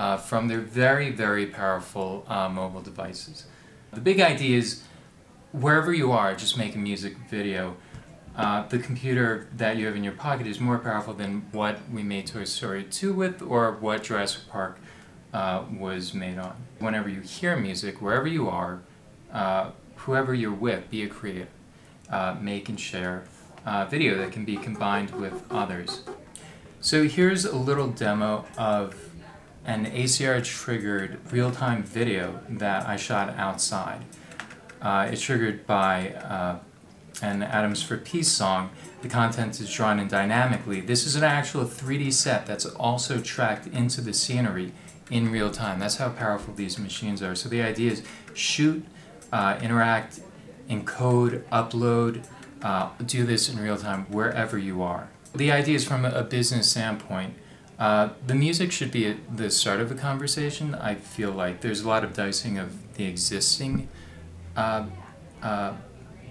uh, 0.00 0.16
from 0.16 0.48
their 0.48 0.60
very, 0.60 1.10
very 1.10 1.44
powerful 1.44 2.24
uh, 2.26 2.48
mobile 2.48 2.80
devices. 2.80 3.44
The 3.92 4.00
big 4.00 4.18
idea 4.18 4.56
is 4.56 4.82
wherever 5.52 5.92
you 5.92 6.10
are, 6.10 6.34
just 6.34 6.56
make 6.56 6.74
a 6.74 6.78
music 6.78 7.18
video. 7.28 7.76
Uh, 8.34 8.66
the 8.66 8.78
computer 8.78 9.48
that 9.54 9.76
you 9.76 9.84
have 9.84 9.96
in 9.96 10.02
your 10.02 10.14
pocket 10.14 10.46
is 10.46 10.58
more 10.58 10.78
powerful 10.78 11.12
than 11.12 11.44
what 11.52 11.80
we 11.92 12.02
made 12.02 12.26
Toy 12.26 12.44
Story 12.44 12.84
2 12.84 13.12
with 13.12 13.42
or 13.42 13.72
what 13.72 14.04
Jurassic 14.04 14.48
Park 14.48 14.78
uh, 15.34 15.64
was 15.70 16.14
made 16.14 16.38
on. 16.38 16.56
Whenever 16.78 17.10
you 17.10 17.20
hear 17.20 17.54
music, 17.54 18.00
wherever 18.00 18.26
you 18.26 18.48
are, 18.48 18.80
uh, 19.30 19.72
whoever 19.96 20.32
you're 20.32 20.50
with, 20.50 20.88
be 20.88 21.02
a 21.02 21.08
creator. 21.08 21.48
Uh, 22.08 22.36
make 22.40 22.70
and 22.70 22.80
share 22.80 23.24
uh, 23.66 23.84
video 23.84 24.16
that 24.16 24.32
can 24.32 24.46
be 24.46 24.56
combined 24.56 25.10
with 25.10 25.44
others. 25.50 26.02
So 26.80 27.06
here's 27.06 27.44
a 27.44 27.54
little 27.54 27.88
demo 27.88 28.46
of 28.56 29.09
an 29.70 29.86
ACR 29.86 30.44
triggered 30.44 31.20
real 31.30 31.52
time 31.52 31.84
video 31.84 32.40
that 32.48 32.88
I 32.88 32.96
shot 32.96 33.32
outside. 33.38 34.04
Uh, 34.82 35.08
it's 35.12 35.22
triggered 35.22 35.64
by 35.64 36.08
uh, 36.14 36.58
an 37.22 37.44
Atoms 37.44 37.80
for 37.80 37.96
Peace 37.96 38.26
song. 38.26 38.70
The 39.02 39.08
content 39.08 39.60
is 39.60 39.72
drawn 39.72 40.00
in 40.00 40.08
dynamically. 40.08 40.80
This 40.80 41.06
is 41.06 41.14
an 41.14 41.22
actual 41.22 41.66
3D 41.66 42.12
set 42.12 42.46
that's 42.46 42.66
also 42.66 43.20
tracked 43.20 43.68
into 43.68 44.00
the 44.00 44.12
scenery 44.12 44.72
in 45.08 45.30
real 45.30 45.52
time. 45.52 45.78
That's 45.78 45.98
how 45.98 46.08
powerful 46.08 46.52
these 46.52 46.76
machines 46.76 47.22
are. 47.22 47.36
So 47.36 47.48
the 47.48 47.62
idea 47.62 47.92
is 47.92 48.02
shoot, 48.34 48.84
uh, 49.32 49.56
interact, 49.62 50.18
encode, 50.68 51.44
upload, 51.44 52.26
uh, 52.62 52.90
do 53.06 53.24
this 53.24 53.48
in 53.48 53.60
real 53.60 53.76
time 53.76 54.06
wherever 54.10 54.58
you 54.58 54.82
are. 54.82 55.10
The 55.32 55.52
idea 55.52 55.76
is 55.76 55.84
from 55.84 56.04
a 56.04 56.24
business 56.24 56.68
standpoint. 56.68 57.34
Uh, 57.80 58.10
the 58.26 58.34
music 58.34 58.70
should 58.70 58.92
be 58.92 59.06
at 59.06 59.38
the 59.38 59.50
start 59.50 59.80
of 59.80 59.88
the 59.88 59.94
conversation. 59.94 60.74
I 60.74 60.96
feel 60.96 61.32
like 61.32 61.62
there's 61.62 61.80
a 61.80 61.88
lot 61.88 62.04
of 62.04 62.12
dicing 62.12 62.58
of 62.58 62.94
the 62.94 63.06
existing 63.06 63.88
uh, 64.54 64.84
uh, 65.42 65.72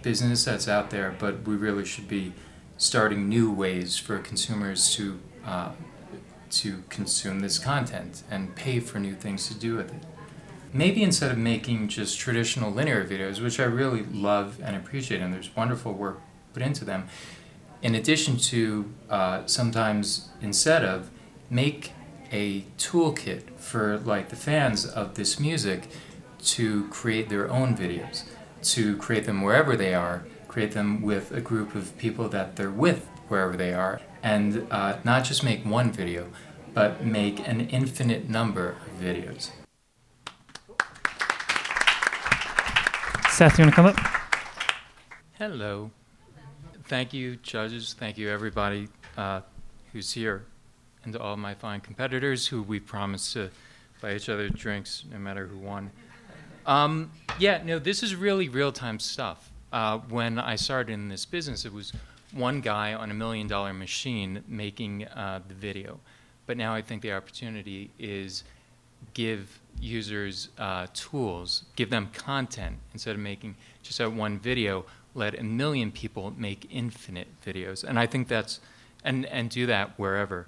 business 0.03 0.45
that's 0.45 0.67
out 0.67 0.91
there, 0.91 1.15
but 1.17 1.47
we 1.47 1.55
really 1.55 1.85
should 1.85 2.07
be 2.07 2.33
starting 2.77 3.27
new 3.27 3.51
ways 3.51 3.97
for 3.97 4.19
consumers 4.19 4.93
to 4.95 5.19
uh, 5.43 5.71
to 6.51 6.83
consume 6.89 7.39
this 7.39 7.57
content 7.57 8.23
and 8.29 8.55
pay 8.55 8.79
for 8.79 8.99
new 8.99 9.13
things 9.13 9.47
to 9.47 9.53
do 9.55 9.75
with 9.75 9.91
it. 9.93 10.03
Maybe 10.71 11.01
instead 11.01 11.31
of 11.31 11.37
making 11.37 11.87
just 11.87 12.19
traditional 12.19 12.71
linear 12.71 13.03
videos, 13.05 13.41
which 13.41 13.59
I 13.59 13.63
really 13.63 14.03
love 14.03 14.59
and 14.63 14.75
appreciate, 14.75 15.21
and 15.21 15.33
there's 15.33 15.55
wonderful 15.55 15.93
work 15.93 16.21
put 16.53 16.61
into 16.61 16.85
them, 16.85 17.07
in 17.81 17.95
addition 17.95 18.37
to 18.37 18.91
uh, 19.09 19.45
sometimes 19.47 20.29
instead 20.41 20.85
of 20.85 21.09
make 21.49 21.93
a 22.31 22.61
toolkit 22.77 23.57
for 23.57 23.97
like 23.99 24.29
the 24.29 24.35
fans 24.35 24.85
of 24.85 25.15
this 25.15 25.39
music 25.39 25.89
to 26.39 26.87
create 26.89 27.29
their 27.29 27.49
own 27.49 27.75
videos, 27.75 28.23
to 28.61 28.95
create 28.97 29.25
them 29.25 29.41
wherever 29.41 29.75
they 29.75 29.93
are, 29.93 30.25
create 30.47 30.71
them 30.71 31.01
with 31.01 31.31
a 31.31 31.41
group 31.41 31.75
of 31.75 31.97
people 31.97 32.29
that 32.29 32.55
they're 32.55 32.69
with 32.69 33.05
wherever 33.27 33.55
they 33.57 33.73
are, 33.73 34.01
and 34.23 34.67
uh, 34.71 34.97
not 35.03 35.23
just 35.23 35.43
make 35.43 35.65
one 35.65 35.91
video, 35.91 36.27
but 36.73 37.03
make 37.03 37.47
an 37.47 37.61
infinite 37.69 38.29
number 38.29 38.69
of 38.69 39.01
videos. 39.01 39.51
Seth, 43.29 43.57
you 43.57 43.63
want 43.63 43.73
to 43.73 43.75
come 43.75 43.85
up? 43.85 43.97
Hello. 45.37 45.91
Thank 46.85 47.13
you, 47.13 47.37
judges. 47.37 47.95
Thank 47.97 48.17
you, 48.17 48.29
everybody 48.29 48.89
uh, 49.15 49.41
who's 49.93 50.11
here, 50.11 50.45
and 51.03 51.13
to 51.13 51.19
all 51.19 51.37
my 51.37 51.53
fine 51.53 51.81
competitors 51.81 52.47
who 52.47 52.61
we 52.61 52.79
promised 52.79 53.33
to 53.33 53.49
buy 54.01 54.15
each 54.15 54.29
other 54.29 54.49
drinks 54.49 55.03
no 55.11 55.19
matter 55.19 55.47
who 55.47 55.57
won. 55.57 55.91
Um, 56.65 57.11
yeah, 57.39 57.61
no, 57.63 57.79
this 57.79 58.03
is 58.03 58.15
really 58.15 58.49
real 58.49 58.71
time 58.71 58.99
stuff. 58.99 59.51
Uh, 59.71 59.99
when 60.09 60.39
I 60.39 60.55
started 60.55 60.93
in 60.93 61.09
this 61.09 61.25
business, 61.25 61.65
it 61.65 61.73
was 61.73 61.93
one 62.31 62.61
guy 62.61 62.93
on 62.93 63.11
a 63.11 63.13
million 63.13 63.47
dollar 63.47 63.73
machine 63.73 64.43
making 64.47 65.05
uh, 65.07 65.41
the 65.47 65.53
video. 65.53 65.99
But 66.45 66.57
now 66.57 66.73
I 66.73 66.81
think 66.81 67.01
the 67.01 67.13
opportunity 67.13 67.91
is 67.99 68.43
give 69.13 69.59
users 69.79 70.49
uh, 70.57 70.87
tools, 70.93 71.63
give 71.75 71.89
them 71.89 72.09
content 72.13 72.77
instead 72.93 73.15
of 73.15 73.21
making 73.21 73.55
just 73.83 73.97
that 73.99 74.11
one 74.11 74.39
video. 74.39 74.85
Let 75.15 75.37
a 75.39 75.43
million 75.43 75.91
people 75.91 76.33
make 76.37 76.67
infinite 76.71 77.27
videos, 77.45 77.83
and 77.83 77.97
I 77.97 78.05
think 78.05 78.27
that's 78.27 78.59
and 79.03 79.25
and 79.27 79.49
do 79.49 79.65
that 79.65 79.97
wherever. 79.97 80.47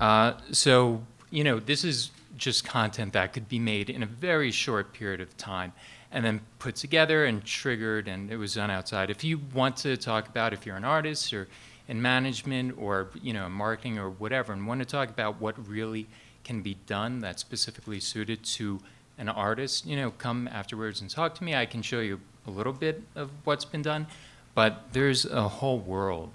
Uh, 0.00 0.34
so 0.52 1.02
you 1.30 1.44
know, 1.44 1.58
this 1.58 1.84
is 1.84 2.10
just 2.36 2.64
content 2.64 3.14
that 3.14 3.32
could 3.32 3.48
be 3.48 3.58
made 3.58 3.90
in 3.90 4.02
a 4.02 4.06
very 4.06 4.50
short 4.50 4.92
period 4.92 5.20
of 5.20 5.36
time 5.36 5.72
and 6.12 6.24
then 6.24 6.40
put 6.58 6.76
together 6.76 7.24
and 7.24 7.44
triggered 7.44 8.08
and 8.08 8.30
it 8.30 8.36
was 8.36 8.54
done 8.54 8.70
outside. 8.70 9.10
If 9.10 9.24
you 9.24 9.40
want 9.54 9.76
to 9.78 9.96
talk 9.96 10.28
about 10.28 10.52
if 10.52 10.66
you're 10.66 10.76
an 10.76 10.84
artist 10.84 11.32
or 11.32 11.48
in 11.88 12.00
management 12.00 12.76
or 12.78 13.08
you 13.22 13.32
know 13.32 13.48
marketing 13.48 13.98
or 13.98 14.10
whatever 14.10 14.52
and 14.52 14.66
want 14.66 14.80
to 14.80 14.86
talk 14.86 15.08
about 15.08 15.40
what 15.40 15.68
really 15.68 16.06
can 16.44 16.62
be 16.62 16.76
done 16.86 17.18
that's 17.18 17.40
specifically 17.40 17.98
suited 17.98 18.44
to 18.44 18.80
an 19.18 19.28
artist, 19.28 19.86
you 19.86 19.96
know, 19.96 20.10
come 20.10 20.48
afterwards 20.48 21.00
and 21.00 21.10
talk 21.10 21.34
to 21.34 21.44
me. 21.44 21.54
I 21.54 21.66
can 21.66 21.82
show 21.82 22.00
you 22.00 22.20
a 22.46 22.50
little 22.50 22.72
bit 22.72 23.02
of 23.14 23.30
what's 23.44 23.64
been 23.64 23.82
done, 23.82 24.06
but 24.54 24.84
there's 24.92 25.24
a 25.24 25.48
whole 25.48 25.78
world 25.78 26.34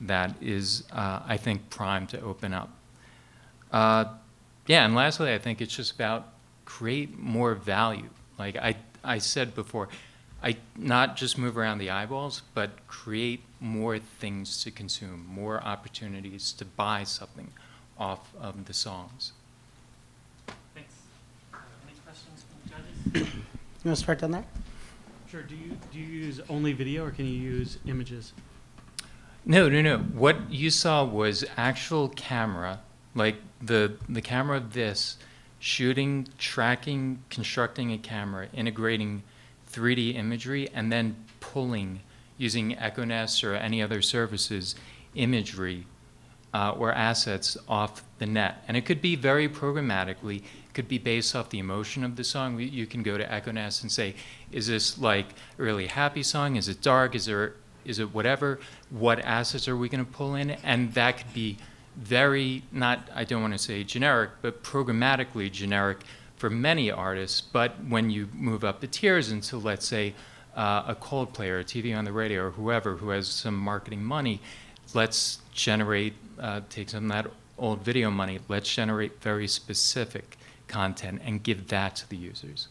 that 0.00 0.34
is, 0.40 0.84
uh, 0.92 1.20
I 1.26 1.36
think, 1.36 1.68
primed 1.70 2.08
to 2.10 2.20
open 2.22 2.54
up. 2.54 2.70
Uh, 3.72 4.04
yeah, 4.66 4.84
and 4.84 4.94
lastly, 4.94 5.32
I 5.32 5.38
think 5.38 5.60
it's 5.60 5.74
just 5.74 5.92
about 5.94 6.28
create 6.64 7.18
more 7.18 7.54
value. 7.54 8.08
Like 8.38 8.56
I, 8.56 8.76
I 9.02 9.18
said 9.18 9.54
before, 9.54 9.88
I 10.42 10.56
not 10.76 11.16
just 11.16 11.36
move 11.36 11.58
around 11.58 11.78
the 11.78 11.90
eyeballs, 11.90 12.42
but 12.54 12.86
create 12.86 13.42
more 13.60 13.98
things 13.98 14.62
to 14.64 14.70
consume, 14.70 15.26
more 15.28 15.62
opportunities 15.62 16.52
to 16.52 16.64
buy 16.64 17.04
something 17.04 17.52
off 17.98 18.34
of 18.40 18.64
the 18.64 18.72
songs. 18.72 19.32
Thanks. 20.74 20.94
Any 21.52 21.98
questions 22.04 22.44
from 22.48 23.12
judges? 23.12 23.34
You 23.34 23.88
want 23.88 23.96
to 23.98 24.02
start 24.02 24.20
down 24.20 24.30
there? 24.30 24.44
Sure. 25.30 25.42
Do 25.42 25.54
you 25.54 25.76
do 25.92 25.98
you 25.98 26.06
use 26.06 26.40
only 26.48 26.72
video 26.72 27.04
or 27.04 27.10
can 27.10 27.26
you 27.26 27.38
use 27.38 27.78
images? 27.86 28.32
No, 29.44 29.68
no, 29.68 29.80
no. 29.80 29.98
What 29.98 30.50
you 30.50 30.70
saw 30.70 31.04
was 31.04 31.44
actual 31.56 32.08
camera, 32.08 32.80
like 33.14 33.36
the 33.60 33.94
the 34.08 34.22
camera 34.22 34.56
of 34.56 34.72
this, 34.72 35.16
shooting, 35.58 36.28
tracking, 36.38 37.22
constructing 37.30 37.92
a 37.92 37.98
camera, 37.98 38.48
integrating 38.52 39.22
3D 39.72 40.14
imagery, 40.16 40.68
and 40.74 40.90
then 40.90 41.16
pulling 41.40 42.00
using 42.38 42.74
EchoNest 42.76 43.44
or 43.44 43.54
any 43.54 43.82
other 43.82 44.00
services 44.00 44.74
imagery 45.14 45.86
uh, 46.54 46.72
or 46.72 46.92
assets 46.92 47.56
off 47.68 48.02
the 48.18 48.26
net. 48.26 48.64
And 48.66 48.76
it 48.76 48.86
could 48.86 49.00
be 49.00 49.14
very 49.14 49.48
programmatically. 49.48 50.38
It 50.38 50.74
could 50.74 50.88
be 50.88 50.98
based 50.98 51.36
off 51.36 51.50
the 51.50 51.58
emotion 51.58 52.02
of 52.02 52.16
the 52.16 52.24
song. 52.24 52.58
You 52.58 52.86
can 52.86 53.02
go 53.02 53.18
to 53.18 53.24
EchoNest 53.24 53.82
and 53.82 53.92
say, 53.92 54.14
is 54.50 54.66
this 54.66 54.98
like 54.98 55.26
a 55.58 55.62
really 55.62 55.86
happy 55.86 56.22
song? 56.22 56.56
Is 56.56 56.68
it 56.68 56.80
dark? 56.80 57.14
Is 57.14 57.26
there 57.26 57.54
is 57.84 57.98
it 57.98 58.14
whatever? 58.14 58.60
What 58.90 59.20
assets 59.20 59.66
are 59.66 59.76
we 59.76 59.88
going 59.88 60.04
to 60.04 60.10
pull 60.10 60.34
in? 60.34 60.50
And 60.50 60.92
that 60.94 61.18
could 61.18 61.32
be 61.32 61.56
very, 61.96 62.62
not, 62.72 63.08
I 63.14 63.24
don't 63.24 63.42
want 63.42 63.54
to 63.54 63.58
say 63.58 63.84
generic, 63.84 64.30
but 64.42 64.62
programmatically 64.62 65.50
generic 65.50 65.98
for 66.36 66.50
many 66.50 66.90
artists. 66.90 67.40
But 67.40 67.72
when 67.84 68.10
you 68.10 68.28
move 68.32 68.64
up 68.64 68.80
the 68.80 68.86
tiers 68.86 69.30
into, 69.30 69.58
let's 69.58 69.86
say, 69.86 70.14
uh, 70.56 70.84
a 70.88 70.94
Coldplay 70.94 71.48
or 71.48 71.60
a 71.60 71.64
TV 71.64 71.96
on 71.96 72.04
the 72.04 72.12
radio 72.12 72.46
or 72.46 72.50
whoever 72.50 72.96
who 72.96 73.10
has 73.10 73.28
some 73.28 73.56
marketing 73.56 74.02
money, 74.02 74.40
let's 74.94 75.38
generate, 75.52 76.14
uh, 76.38 76.60
take 76.68 76.90
some 76.90 77.04
of 77.04 77.10
that 77.10 77.32
old 77.58 77.84
video 77.84 78.10
money, 78.10 78.40
let's 78.48 78.72
generate 78.72 79.20
very 79.22 79.46
specific 79.46 80.38
content 80.66 81.20
and 81.24 81.42
give 81.42 81.68
that 81.68 81.96
to 81.96 82.08
the 82.08 82.16
users. 82.16 82.68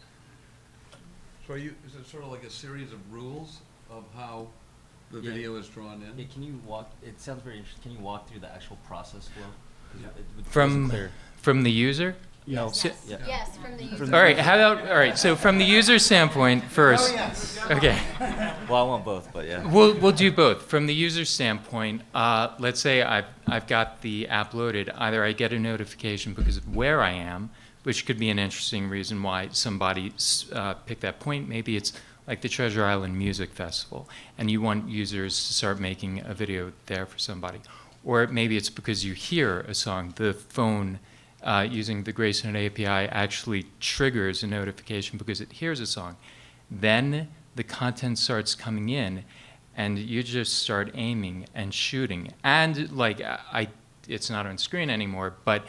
So 1.48 1.54
are 1.54 1.58
you, 1.58 1.76
is 1.88 1.96
it 1.96 2.06
sort 2.08 2.24
of 2.24 2.32
like 2.32 2.44
a 2.44 2.50
series 2.50 2.92
of 2.92 3.00
rules 3.12 3.60
of 3.90 4.04
how 4.16 4.48
the 5.12 5.20
Yeah. 5.20 5.32
video 5.32 5.56
is 5.56 5.68
drawn 5.68 6.02
in? 6.04 6.18
Yeah, 6.18 6.26
can 6.32 6.44
you 6.44 6.60
walk, 6.66 6.92
it 7.04 7.20
sounds 7.20 7.42
very 7.44 7.58
interesting, 7.58 7.82
can 7.84 7.92
you 7.94 8.00
walk 8.06 8.30
through 8.30 8.42
the 8.42 8.52
actual 8.54 8.78
process 8.88 9.28
flow? 9.30 9.44
'Cause 9.92 10.02
it- 10.02 10.20
it 10.20 10.26
wasn't 10.36 10.48
From, 10.48 10.90
clear. 10.90 11.12
from 11.38 11.64
the 11.64 11.72
user? 11.72 12.16
Yes. 12.46 12.82
So- 12.82 12.92
Yeah. 13.08 13.18
Yes, 13.28 13.58
from 13.58 13.78
the 13.78 13.84
user. 13.84 14.06
All 14.16 14.22
right, 14.22 14.38
how 14.38 14.56
about, 14.56 14.90
all 14.90 14.98
right, 14.98 15.18
so 15.18 15.36
from 15.36 15.58
the 15.60 15.66
user 15.66 16.00
standpoint 16.00 16.64
first. 16.66 17.12
Oh, 17.12 17.16
yes. 17.16 17.60
Okay. 17.70 17.98
Well, 18.68 18.86
I 18.86 18.88
want 18.88 19.06
both, 19.06 19.32
but 19.34 19.46
yeah. 19.48 19.64
We'll, 19.68 19.94
we'll 19.96 20.12
do 20.14 20.32
both. 20.32 20.64
From 20.64 20.86
the 20.88 20.94
user 20.94 21.26
standpoint, 21.26 22.02
uh, 22.16 22.50
let's 22.60 22.80
say 22.80 23.02
I've, 23.04 23.26
I've 23.48 23.68
got 23.68 24.02
the 24.02 24.28
app 24.28 24.54
loaded. 24.54 24.90
Either 24.96 25.24
I 25.24 25.34
get 25.34 25.54
a 25.54 25.60
notification 25.60 26.34
because 26.34 26.58
of 26.58 26.76
where 26.76 27.02
I 27.02 27.12
am, 27.12 27.50
which 27.84 28.06
could 28.06 28.18
be 28.20 28.30
an 28.30 28.40
interesting 28.40 28.90
reason 28.90 29.22
why 29.24 29.50
somebody 29.52 30.14
uh, 30.54 30.74
picked 30.86 31.02
that 31.02 31.20
point. 31.20 31.48
Maybe 31.48 31.76
it's 31.78 31.94
like 32.30 32.42
the 32.42 32.48
Treasure 32.48 32.86
Island 32.86 33.18
Music 33.18 33.52
Festival, 33.52 34.08
and 34.38 34.52
you 34.52 34.62
want 34.62 34.88
users 34.88 35.48
to 35.48 35.54
start 35.54 35.80
making 35.80 36.22
a 36.24 36.36
video 36.36 36.72
there 36.86 37.08
for 37.08 37.18
somebody. 37.18 37.60
Or 38.06 38.28
maybe 38.28 38.56
it's 38.56 38.70
because 38.70 39.04
you 39.04 39.14
hear 39.14 39.62
a 39.62 39.74
song. 39.74 40.14
The 40.16 40.36
phone 40.36 41.00
uh, 41.42 41.66
using 41.70 42.04
the 42.04 42.14
Gracenote 42.14 42.68
API 42.68 43.10
actually 43.10 43.66
triggers 43.80 44.44
a 44.44 44.48
notification 44.48 45.18
because 45.18 45.42
it 45.42 45.54
hears 45.54 45.80
a 45.80 45.88
song. 45.88 46.18
Then 46.70 47.30
the 47.56 47.64
content 47.64 48.20
starts 48.20 48.54
coming 48.54 48.90
in, 48.90 49.24
and 49.76 49.98
you 49.98 50.22
just 50.22 50.60
start 50.60 50.92
aiming 50.94 51.48
and 51.56 51.74
shooting. 51.74 52.32
And 52.44 52.92
like 52.92 53.22
I, 53.22 53.70
it's 54.08 54.30
not 54.30 54.46
on 54.46 54.60
screen 54.60 54.92
anymore, 54.92 55.34
but 55.46 55.66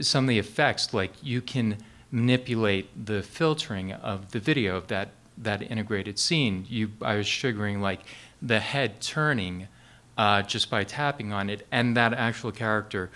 some 0.00 0.26
of 0.26 0.28
the 0.28 0.38
effects, 0.38 0.94
like 0.94 1.12
you 1.24 1.40
can 1.40 1.78
manipulate 2.12 2.88
the 3.06 3.22
filtering 3.22 3.92
of 3.92 4.30
the 4.30 4.38
video 4.38 4.76
of 4.76 4.86
that 4.86 5.10
that 5.42 5.62
integrated 5.62 6.18
scene. 6.18 6.66
You, 6.68 6.90
I 7.02 7.16
was 7.16 7.26
triggering 7.26 7.80
like 7.80 8.00
the 8.42 8.60
head 8.60 9.00
turning 9.00 9.68
uh, 10.16 10.42
just 10.42 10.70
by 10.70 10.84
tapping 10.84 11.32
on 11.32 11.48
it, 11.48 11.66
and 11.70 11.96
that 11.96 12.12
actual 12.12 12.50
character 12.50 13.10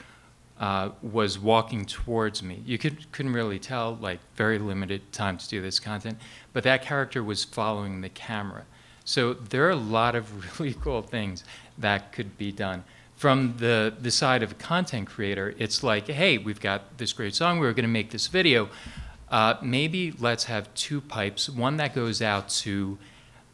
uh, 0.61 0.91
was 1.03 1.39
walking 1.39 1.85
towards 1.85 2.43
me. 2.43 2.63
You 2.65 2.79
could, 2.79 3.11
couldn't 3.11 3.33
really 3.33 3.59
tell, 3.59 3.97
like 4.01 4.21
very 4.37 4.59
limited 4.59 5.13
time 5.13 5.37
to 5.37 5.49
do 5.49 5.61
this 5.61 5.81
content, 5.81 6.19
but 6.53 6.63
that 6.63 6.83
character 6.83 7.23
was 7.25 7.45
following 7.45 8.01
the 8.01 8.09
camera. 8.09 8.65
So 9.05 9.35
there 9.35 9.67
are 9.67 9.71
a 9.71 9.77
lot 9.77 10.15
of 10.15 10.61
really 10.61 10.75
cool 10.75 11.03
things 11.03 11.43
that 11.79 12.13
could 12.13 12.39
be 12.39 12.53
done. 12.53 12.85
From 13.17 13.57
the, 13.59 13.95
the 14.01 14.11
side 14.11 14.43
of 14.43 14.53
a 14.53 14.55
content 14.55 15.09
creator, 15.09 15.55
it's 15.59 15.83
like, 15.83 16.07
hey, 16.09 16.39
we've 16.39 16.61
got 16.61 16.99
this 16.99 17.13
great 17.13 17.35
song, 17.35 17.59
we're 17.59 17.73
to 17.73 17.89
make 17.89 18.11
this 18.11 18.29
video. 18.29 18.69
Uh, 19.33 19.57
maybe 19.63 20.13
let's 20.19 20.45
have 20.45 20.73
two 20.75 21.01
pipes, 21.01 21.49
one 21.49 21.79
that 21.79 21.95
goes 21.95 22.21
out 22.21 22.51
to 22.51 22.99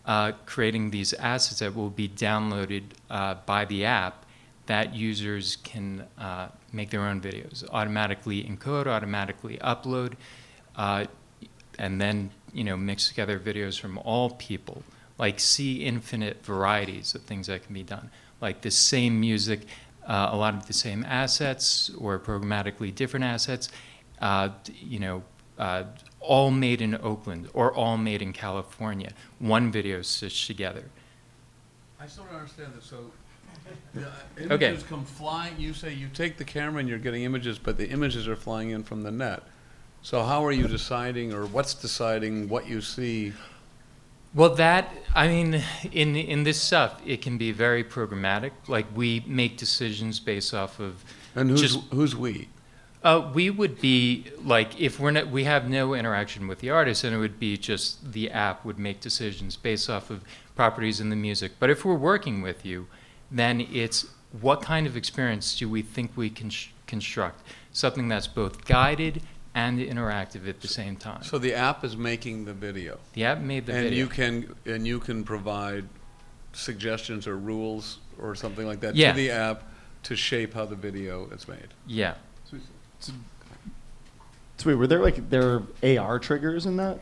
uh, 0.06 0.32
creating 0.44 0.90
these 0.90 1.12
assets 1.14 1.60
that 1.60 1.72
will 1.72 1.88
be 1.88 2.08
downloaded 2.08 2.82
uh, 3.08 3.36
by 3.46 3.64
the 3.64 3.84
app 3.84 4.26
that 4.66 4.92
users 4.92 5.56
can 5.62 6.04
uh, 6.18 6.48
make 6.72 6.90
their 6.90 7.02
own 7.02 7.20
videos, 7.20 7.64
automatically 7.70 8.42
encode, 8.42 8.88
automatically 8.88 9.56
upload, 9.58 10.14
uh, 10.74 11.04
and 11.78 12.00
then 12.00 12.30
you 12.52 12.64
know 12.64 12.76
mix 12.76 13.08
together 13.08 13.38
videos 13.38 13.78
from 13.78 13.98
all 13.98 14.30
people. 14.30 14.82
Like 15.16 15.38
see 15.38 15.84
infinite 15.84 16.44
varieties 16.44 17.14
of 17.14 17.22
things 17.22 17.46
that 17.46 17.64
can 17.64 17.72
be 17.72 17.84
done. 17.84 18.10
Like 18.40 18.62
the 18.62 18.70
same 18.72 19.20
music, 19.20 19.60
uh, 20.06 20.30
a 20.32 20.36
lot 20.36 20.54
of 20.54 20.66
the 20.66 20.72
same 20.72 21.04
assets, 21.04 21.90
or 21.96 22.18
programmatically 22.18 22.92
different 22.92 23.24
assets. 23.24 23.68
You 24.20 24.98
know, 24.98 25.22
uh, 25.58 25.84
all 26.20 26.50
made 26.50 26.80
in 26.80 26.94
Oakland 26.96 27.48
or 27.54 27.72
all 27.74 27.96
made 27.96 28.22
in 28.22 28.32
California. 28.32 29.12
One 29.38 29.70
video 29.72 30.02
stitched 30.02 30.46
together. 30.46 30.84
I 32.00 32.06
still 32.06 32.24
don't 32.24 32.36
understand 32.36 32.72
this, 32.76 32.84
so 32.84 33.10
the 33.94 34.54
Okay. 34.54 34.68
images 34.68 34.84
come 34.84 35.04
flying, 35.04 35.58
you 35.58 35.74
say 35.74 35.92
you 35.92 36.08
take 36.08 36.36
the 36.38 36.44
camera 36.44 36.80
and 36.80 36.88
you're 36.88 36.98
getting 36.98 37.24
images, 37.24 37.58
but 37.58 37.76
the 37.76 37.88
images 37.90 38.28
are 38.28 38.36
flying 38.36 38.70
in 38.70 38.84
from 38.84 39.02
the 39.02 39.10
net. 39.10 39.42
So 40.02 40.22
how 40.22 40.44
are 40.44 40.52
you 40.52 40.68
deciding, 40.68 41.32
or 41.34 41.44
what's 41.46 41.74
deciding 41.74 42.48
what 42.48 42.68
you 42.68 42.80
see? 42.80 43.32
Well, 44.34 44.54
that 44.54 44.94
I 45.14 45.26
mean, 45.26 45.62
in 45.90 46.14
in 46.14 46.44
this 46.44 46.60
stuff, 46.62 47.00
it 47.04 47.20
can 47.20 47.36
be 47.36 47.50
very 47.50 47.82
programmatic. 47.82 48.52
Like 48.68 48.86
we 48.94 49.24
make 49.26 49.56
decisions 49.56 50.20
based 50.20 50.54
off 50.54 50.78
of. 50.78 51.04
And 51.34 51.50
who's, 51.50 51.60
just, 51.60 51.80
who's 51.90 52.14
we? 52.14 52.48
Uh, 53.02 53.30
we 53.32 53.48
would 53.48 53.80
be 53.80 54.24
like 54.42 54.80
if 54.80 54.98
we're 54.98 55.10
not, 55.12 55.28
we 55.28 55.44
have 55.44 55.68
no 55.68 55.94
interaction 55.94 56.48
with 56.48 56.58
the 56.58 56.70
artist, 56.70 57.04
and 57.04 57.14
it 57.14 57.18
would 57.18 57.38
be 57.38 57.56
just 57.56 58.12
the 58.12 58.30
app 58.30 58.64
would 58.64 58.78
make 58.78 59.00
decisions 59.00 59.56
based 59.56 59.88
off 59.88 60.10
of 60.10 60.22
properties 60.56 61.00
in 61.00 61.08
the 61.10 61.16
music. 61.16 61.52
But 61.60 61.70
if 61.70 61.84
we're 61.84 61.94
working 61.94 62.42
with 62.42 62.64
you, 62.66 62.88
then 63.30 63.60
it's 63.60 64.06
what 64.40 64.62
kind 64.62 64.86
of 64.86 64.96
experience 64.96 65.56
do 65.56 65.68
we 65.68 65.80
think 65.82 66.12
we 66.16 66.28
can 66.28 66.50
construct? 66.86 67.42
Something 67.72 68.08
that's 68.08 68.26
both 68.26 68.64
guided 68.64 69.22
and 69.54 69.78
interactive 69.78 70.48
at 70.48 70.60
the 70.60 70.68
same 70.68 70.96
time. 70.96 71.22
So 71.22 71.38
the 71.38 71.54
app 71.54 71.84
is 71.84 71.96
making 71.96 72.44
the 72.44 72.52
video. 72.52 72.98
The 73.12 73.24
app 73.24 73.38
made 73.40 73.66
the 73.66 73.74
and 73.74 73.84
video. 73.84 73.98
you 73.98 74.08
can 74.08 74.54
and 74.66 74.86
you 74.86 74.98
can 74.98 75.22
provide 75.22 75.84
suggestions 76.52 77.26
or 77.26 77.36
rules 77.36 77.98
or 78.20 78.34
something 78.34 78.66
like 78.66 78.80
that 78.80 78.96
Yeah. 78.96 79.12
to 79.12 79.16
the 79.16 79.30
app 79.30 79.62
to 80.04 80.16
shape 80.16 80.54
how 80.54 80.64
the 80.64 80.76
video 80.76 81.28
is 81.30 81.46
made. 81.46 81.68
Yeah. 81.86 82.14
So, 83.00 83.12
wait, 84.66 84.74
were 84.74 84.86
there 84.88 85.00
like 85.00 85.30
there 85.30 85.54
are 85.54 85.62
AR 85.98 86.18
triggers 86.18 86.66
in 86.66 86.76
that? 86.78 86.98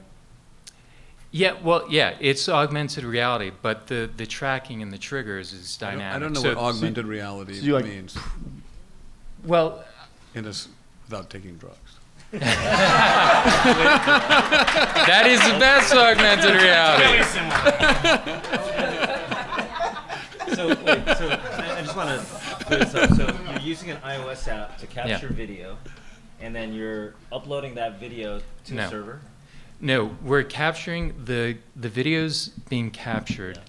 Yeah, 1.31 1.55
well, 1.63 1.87
yeah, 1.91 2.15
it's 2.21 2.49
augmented 2.49 3.05
reality, 3.05 3.51
but 3.63 3.87
the, 3.89 4.09
the 4.17 4.27
tracking 4.27 4.81
and 4.83 4.93
the 4.93 4.99
triggers 4.99 5.53
is 5.53 5.77
I 5.83 5.87
don't- 5.91 5.99
dynamic. 5.99 6.17
I 6.17 6.19
don't 6.21 6.33
know 6.33 6.41
So- 6.43 6.49
what 6.55 6.59
augmented 6.59 7.07
reality 7.07 7.55
so 7.55 7.73
like, 7.73 7.85
means. 7.85 8.17
Well, 9.45 9.85
in 10.35 10.45
a 10.47 10.51
s 10.51 10.69
without 11.09 11.29
taking 11.31 11.57
drugs. 11.57 11.79
that 12.33 12.43
is 15.27 15.41
the 15.41 15.59
best 15.59 15.93
augmented 15.95 16.55
reality. 16.57 17.23
so 20.57 20.69
wait, 20.69 21.05
so 21.17 21.29
I, 21.29 21.31
I 21.79 21.81
just 21.83 21.97
want 21.97 22.09
to 22.11 22.17
clear 22.67 22.81
this 22.81 22.95
up. 22.95 23.11
So 23.15 23.35
you're 23.51 23.61
using 23.61 23.91
an 23.91 23.99
iOS 23.99 24.49
app 24.49 24.79
to 24.79 24.87
capture 24.87 25.29
video, 25.29 25.79
and 26.41 26.55
then 26.55 26.73
you're 26.73 27.15
uploading 27.33 27.75
that 27.77 27.99
video 28.01 28.41
to 28.67 28.75
No. 28.75 28.87
a 28.87 28.91
server. 28.91 29.21
No, 29.81 30.17
we're 30.23 30.43
capturing 30.43 31.25
the 31.25 31.59
the 31.75 31.89
videos 31.91 32.51
being 32.69 32.91
captured, 32.91 33.61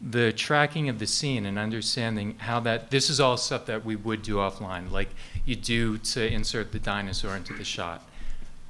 the 0.00 0.32
tracking 0.32 0.88
of 0.88 0.98
the 0.98 1.06
scene 1.06 1.44
and 1.44 1.58
understanding 1.58 2.36
how 2.38 2.60
that 2.60 2.90
this 2.90 3.10
is 3.10 3.20
all 3.20 3.36
stuff 3.36 3.66
that 3.66 3.84
we 3.84 3.94
would 3.96 4.22
do 4.22 4.36
offline, 4.36 4.90
like 4.90 5.10
you 5.44 5.56
do 5.56 5.98
to 5.98 6.26
insert 6.26 6.72
the 6.72 6.78
dinosaur 6.78 7.36
into 7.36 7.52
the 7.52 7.64
shot. 7.64 8.08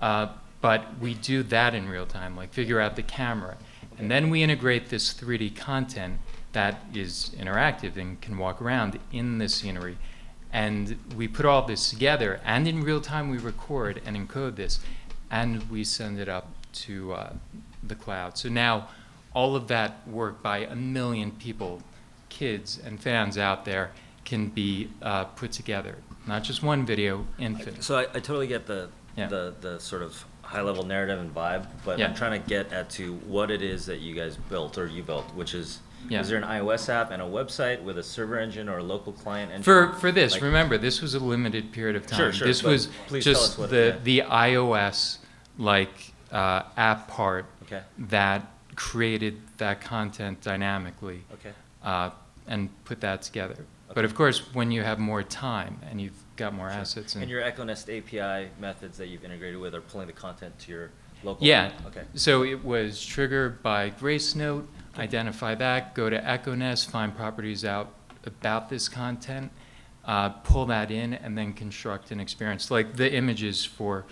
Uh, 0.01 0.29
but 0.61 0.99
we 1.01 1.15
do 1.15 1.43
that 1.45 1.75
in 1.75 1.89
real 1.89 2.07
time, 2.07 2.37
like 2.37 2.53
figure 2.53 2.81
out 2.81 2.97
the 2.97 3.03
camera, 3.03 3.57
and 3.99 4.11
then 4.11 4.29
we 4.29 4.43
integrate 4.43 4.89
this 4.89 5.15
3D 5.15 5.55
content 5.57 6.19
that 6.53 6.83
is 6.95 7.31
interactive 7.39 7.97
and 7.97 8.21
can 8.21 8.37
walk 8.39 8.61
around 8.61 8.99
in 9.13 9.39
the 9.39 9.49
scenery. 9.49 9.99
And 10.53 10.99
we 11.17 11.29
put 11.29 11.47
all 11.47 11.63
this 11.63 11.91
together, 11.91 12.41
and 12.45 12.67
in 12.67 12.83
real 12.83 13.01
time 13.01 13.31
we 13.31 13.39
record 13.39 14.03
and 14.05 14.17
encode 14.17 14.57
this, 14.57 14.81
and 15.31 15.71
we 15.71 15.85
send 15.85 16.19
it 16.19 16.29
up 16.29 16.49
to 16.73 17.13
uh, 17.13 17.33
the 17.85 17.95
cloud. 17.95 18.37
So 18.37 18.49
now 18.49 18.89
all 19.33 19.55
of 19.55 19.69
that 19.69 20.07
work 20.09 20.43
by 20.43 20.59
a 20.59 20.75
million 20.75 21.31
people, 21.31 21.83
kids 22.29 22.81
and 22.85 23.01
fans 23.01 23.39
out 23.39 23.65
there, 23.65 23.93
can 24.25 24.49
be 24.49 24.89
uh, 25.03 25.25
put 25.25 25.53
together. 25.53 25.99
Not 26.27 26.43
just 26.43 26.63
one 26.65 26.85
video, 26.85 27.27
infinite. 27.39 27.83
So 27.85 27.97
I, 27.99 28.03
I 28.03 28.21
totally 28.21 28.47
get 28.49 28.67
the, 28.67 28.89
Yeah. 29.17 29.29
the 29.29 29.55
the 29.61 29.79
sort 29.79 30.03
of 30.03 30.25
high 30.43 30.63
level 30.63 30.85
narrative 30.85 31.21
and 31.21 31.33
vibe, 31.33 31.67
but 31.85 31.99
Yeah. 31.99 32.09
I'm 32.09 32.15
trying 32.15 32.41
to 32.43 32.49
get 32.49 32.73
at 32.73 32.91
to 32.91 33.15
what 33.27 33.53
it 33.53 33.63
is 33.63 33.87
that 33.87 34.01
you 34.01 34.15
guys 34.17 34.37
built 34.49 34.77
or 34.79 34.87
you 34.87 35.05
built, 35.05 35.33
which 35.35 35.55
is 35.55 35.79
Yeah. 36.09 36.21
is 36.21 36.29
there 36.29 36.39
an 36.39 36.45
iOS 36.45 36.89
app 36.89 37.11
and 37.11 37.21
a 37.23 37.25
website 37.25 37.83
with 37.83 37.99
a 37.99 38.03
server 38.03 38.39
engine 38.39 38.69
or 38.69 38.79
a 38.79 38.83
local 38.83 39.13
client 39.13 39.51
engine? 39.53 39.63
For 39.63 39.93
for 39.95 40.11
this, 40.13 40.33
Like- 40.35 40.43
remember 40.43 40.79
this 40.79 41.01
was 41.01 41.15
a 41.15 41.21
limited 41.21 41.73
period 41.73 41.97
of 41.97 42.07
time. 42.07 42.19
Sure, 42.19 42.33
sure, 42.33 42.47
This 42.47 42.63
was 42.63 42.89
just 43.21 43.57
the 43.71 43.97
yeah. 43.97 44.03
the 44.03 44.23
iOS 44.31 45.19
like 45.59 46.13
uh, 46.33 46.63
app 46.77 47.09
part 47.09 47.47
Okay. 47.65 47.83
that 47.99 48.47
created 48.77 49.41
that 49.59 49.81
content 49.81 50.41
dynamically. 50.41 51.25
Okay. 51.35 51.53
Uh, 51.83 52.11
and 52.47 52.69
put 52.85 53.01
that 53.01 53.23
together. 53.23 53.57
But 53.95 54.05
of 54.05 54.15
course, 54.15 54.55
when 54.55 54.71
you 54.71 54.83
have 54.83 54.99
more 54.99 55.23
time 55.23 55.79
and 55.89 56.01
you've 56.01 56.19
got 56.37 56.55
more 56.55 56.69
assets 56.69 57.15
And 57.17 57.29
your 57.29 57.43
EchoNest 57.43 57.89
API 57.89 58.49
methods 58.61 58.97
that 58.99 59.09
you've 59.09 59.25
integrated 59.25 59.59
with 59.61 59.75
are 59.75 59.81
pulling 59.81 60.07
the 60.07 60.13
content 60.13 60.59
to 60.61 60.73
your 60.73 60.91
local. 61.23 61.45
Yeah. 61.47 61.73
Okay. 61.89 62.03
So 62.15 62.43
it 62.45 62.65
was 62.65 63.05
triggered 63.05 63.63
by 63.63 63.91
Gracenote, 63.91 64.67
identify 65.01 65.55
that, 65.57 65.95
go 65.95 66.11
to 66.11 66.21
EchoNest, 66.21 66.91
find 66.91 67.17
properties 67.17 67.65
out 67.65 67.93
about 68.25 68.69
this 68.69 68.89
content, 68.89 69.51
uh, 70.05 70.29
pull 70.29 70.67
that 70.67 70.91
in, 70.91 71.15
and 71.15 71.37
then 71.37 71.53
construct 71.53 72.11
an 72.11 72.21
experience. 72.21 72.71
Like 72.71 72.97
the 72.97 73.13
images 73.13 73.65
for 73.65 74.05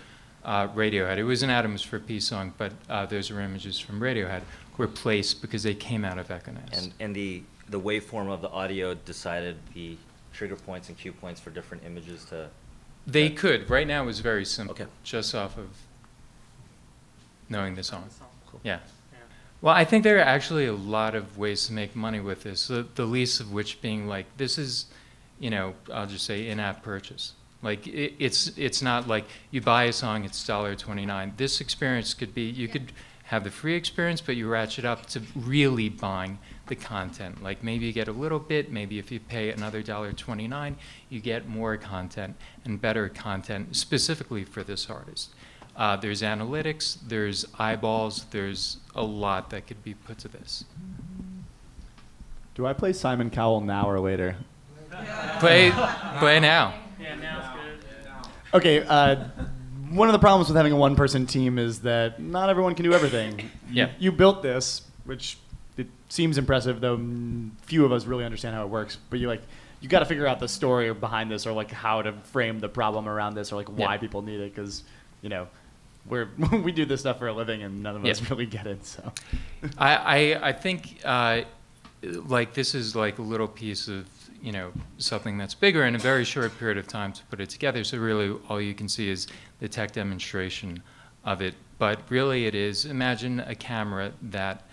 uh, 0.43 0.67
Radiohead. 0.69 1.17
It 1.17 1.23
was 1.23 1.43
an 1.43 1.49
Atoms 1.49 1.81
for 1.81 1.99
Peace 1.99 2.25
song, 2.25 2.53
but 2.57 2.73
uh, 2.89 3.05
those 3.05 3.29
are 3.29 3.39
images 3.39 3.79
from 3.79 3.99
Radiohead 3.99 4.41
were 4.77 4.87
placed 4.87 5.41
because 5.41 5.63
they 5.63 5.75
came 5.75 6.05
out 6.05 6.17
of 6.17 6.29
EchoNest. 6.29 6.77
And, 6.77 6.93
and 6.99 7.15
the, 7.15 7.43
the 7.69 7.79
waveform 7.79 8.31
of 8.31 8.41
the 8.41 8.49
audio 8.49 8.93
decided 8.93 9.57
the 9.73 9.97
trigger 10.33 10.55
points 10.55 10.89
and 10.89 10.97
cue 10.97 11.11
points 11.11 11.39
for 11.41 11.49
different 11.49 11.83
images 11.83 12.25
to. 12.25 12.49
They 13.05 13.29
could. 13.29 13.69
Right 13.69 13.87
now, 13.87 14.07
it's 14.07 14.19
very 14.19 14.45
simple, 14.45 14.73
okay. 14.73 14.85
just 15.03 15.35
off 15.35 15.57
of 15.57 15.67
knowing 17.49 17.75
the 17.75 17.83
song. 17.83 18.05
Yeah. 18.63 18.79
Well, 19.61 19.75
I 19.75 19.83
think 19.83 20.03
there 20.03 20.17
are 20.17 20.21
actually 20.21 20.67
a 20.67 20.73
lot 20.73 21.15
of 21.15 21.37
ways 21.37 21.67
to 21.67 21.73
make 21.73 21.95
money 21.95 22.21
with 22.21 22.43
this. 22.43 22.67
The, 22.67 22.87
the 22.95 23.05
least 23.05 23.41
of 23.41 23.51
which 23.51 23.81
being 23.81 24.07
like 24.07 24.25
this 24.37 24.57
is, 24.57 24.85
you 25.39 25.49
know, 25.49 25.73
I'll 25.93 26.07
just 26.07 26.25
say 26.25 26.47
in-app 26.47 26.81
purchase. 26.81 27.33
Like 27.61 27.85
it, 27.87 28.13
it's 28.19 28.57
it's 28.57 28.81
not 28.81 29.07
like 29.07 29.25
you 29.51 29.59
buy 29.59 29.83
a 29.83 29.93
song, 29.93 30.23
it's 30.23 30.45
dollar 30.45 30.75
twenty 30.75 31.05
nine. 31.05 31.33
This 31.35 31.59
experience 31.59 32.13
could 32.13 32.33
be 32.33 32.43
you 32.43 32.69
could 32.69 32.93
have 33.23 33.43
the 33.43 33.51
free 33.51 33.75
experience, 33.75 34.21
but 34.21 34.37
you 34.37 34.47
ratchet 34.47 34.85
up 34.85 35.05
to 35.07 35.21
really 35.35 35.89
buying 35.89 36.39
the 36.67 36.75
content. 36.75 37.43
Like 37.43 37.61
maybe 37.61 37.85
you 37.85 37.91
get 37.91 38.07
a 38.07 38.13
little 38.13 38.39
bit, 38.39 38.71
maybe 38.71 38.97
if 38.97 39.11
you 39.11 39.19
pay 39.19 39.51
another 39.51 39.83
dollar 39.83 40.13
twenty 40.13 40.47
nine, 40.47 40.77
you 41.09 41.19
get 41.19 41.49
more 41.49 41.75
content 41.75 42.37
and 42.63 42.79
better 42.79 43.09
content 43.09 43.75
specifically 43.75 44.45
for 44.45 44.63
this 44.63 44.89
artist. 44.89 45.31
Uh, 45.79 45.95
there's 45.95 46.21
analytics, 46.21 46.97
there's 47.07 47.45
eyeballs, 47.57 48.25
there's 48.31 48.77
a 48.95 49.01
lot 49.01 49.49
that 49.49 49.65
could 49.65 49.81
be 49.81 49.93
put 49.93 50.17
to 50.19 50.27
this. 50.27 50.65
Do 52.53 52.65
I 52.67 52.73
play 52.73 52.91
Simon 52.91 53.29
Cowell 53.29 53.61
now 53.61 53.89
or 53.89 53.97
later? 54.01 54.35
Play, 55.39 55.71
play 56.19 56.41
now. 56.41 56.73
Okay. 58.53 58.83
Uh, 58.85 59.25
one 59.91 60.09
of 60.09 60.13
the 60.13 60.19
problems 60.19 60.49
with 60.49 60.57
having 60.57 60.73
a 60.73 60.75
one-person 60.75 61.25
team 61.25 61.57
is 61.57 61.79
that 61.81 62.19
not 62.21 62.49
everyone 62.49 62.75
can 62.75 62.83
do 62.83 62.93
everything. 62.93 63.49
Yeah. 63.71 63.91
You 63.99 64.11
built 64.11 64.41
this, 64.41 64.81
which 65.05 65.37
it 65.77 65.85
seems 66.09 66.39
impressive, 66.39 66.81
though 66.81 66.99
few 67.67 67.85
of 67.85 67.91
us 67.91 68.05
really 68.05 68.25
understand 68.25 68.55
how 68.55 68.63
it 68.63 68.69
works. 68.69 68.97
But 69.11 69.19
you 69.19 69.27
like, 69.27 69.43
you 69.79 69.87
got 69.87 69.99
to 69.99 70.05
figure 70.05 70.25
out 70.25 70.39
the 70.39 70.47
story 70.47 70.91
behind 70.91 71.29
this, 71.29 71.45
or 71.45 71.51
like 71.53 71.69
how 71.69 72.01
to 72.01 72.13
frame 72.13 72.59
the 72.59 72.67
problem 72.67 73.07
around 73.07 73.35
this, 73.35 73.51
or 73.53 73.57
like 73.57 73.69
why 73.69 73.93
Yeah. 73.93 73.97
people 73.99 74.23
need 74.23 74.39
it, 74.39 74.55
because 74.55 74.83
you 75.21 75.29
know, 75.29 75.47
we're 76.09 76.29
we 76.63 76.71
do 76.71 76.85
this 76.85 77.01
stuff 77.01 77.19
for 77.19 77.27
a 77.27 77.33
living, 77.33 77.63
and 77.63 77.81
none 77.81 77.95
of 77.95 78.05
us 78.05 78.29
really 78.29 78.45
get 78.45 78.67
it. 78.67 78.85
So. 78.85 79.11
I, 79.77 79.95
I, 79.95 80.49
I 80.49 80.51
think 80.51 80.99
uh, 81.05 81.41
like 82.03 82.53
this 82.53 82.75
is 82.75 82.95
like 82.95 83.19
a 83.19 83.21
little 83.21 83.47
piece 83.47 83.87
of 83.87 84.07
you 84.41 84.51
know 84.51 84.71
something 84.97 85.37
that's 85.37 85.53
bigger 85.53 85.85
in 85.85 85.95
a 85.95 85.99
very 85.99 86.25
short 86.25 86.57
period 86.57 86.77
of 86.77 86.87
time 86.87 87.13
to 87.13 87.23
put 87.25 87.39
it 87.39 87.49
together. 87.49 87.83
So 87.83 87.97
really, 87.97 88.35
all 88.49 88.59
you 88.59 88.73
can 88.73 88.89
see 88.89 89.09
is 89.09 89.27
the 89.59 89.67
tech 89.67 89.91
demonstration 89.91 90.81
of 91.23 91.41
it. 91.41 91.53
But 91.77 92.01
really, 92.09 92.45
it 92.45 92.55
is 92.55 92.85
imagine 92.85 93.39
a 93.41 93.55
camera 93.55 94.11
that 94.23 94.63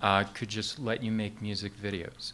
uh, 0.00 0.24
could 0.34 0.48
just 0.48 0.78
let 0.78 1.02
you 1.02 1.10
make 1.10 1.40
music 1.40 1.72
videos. 1.82 2.32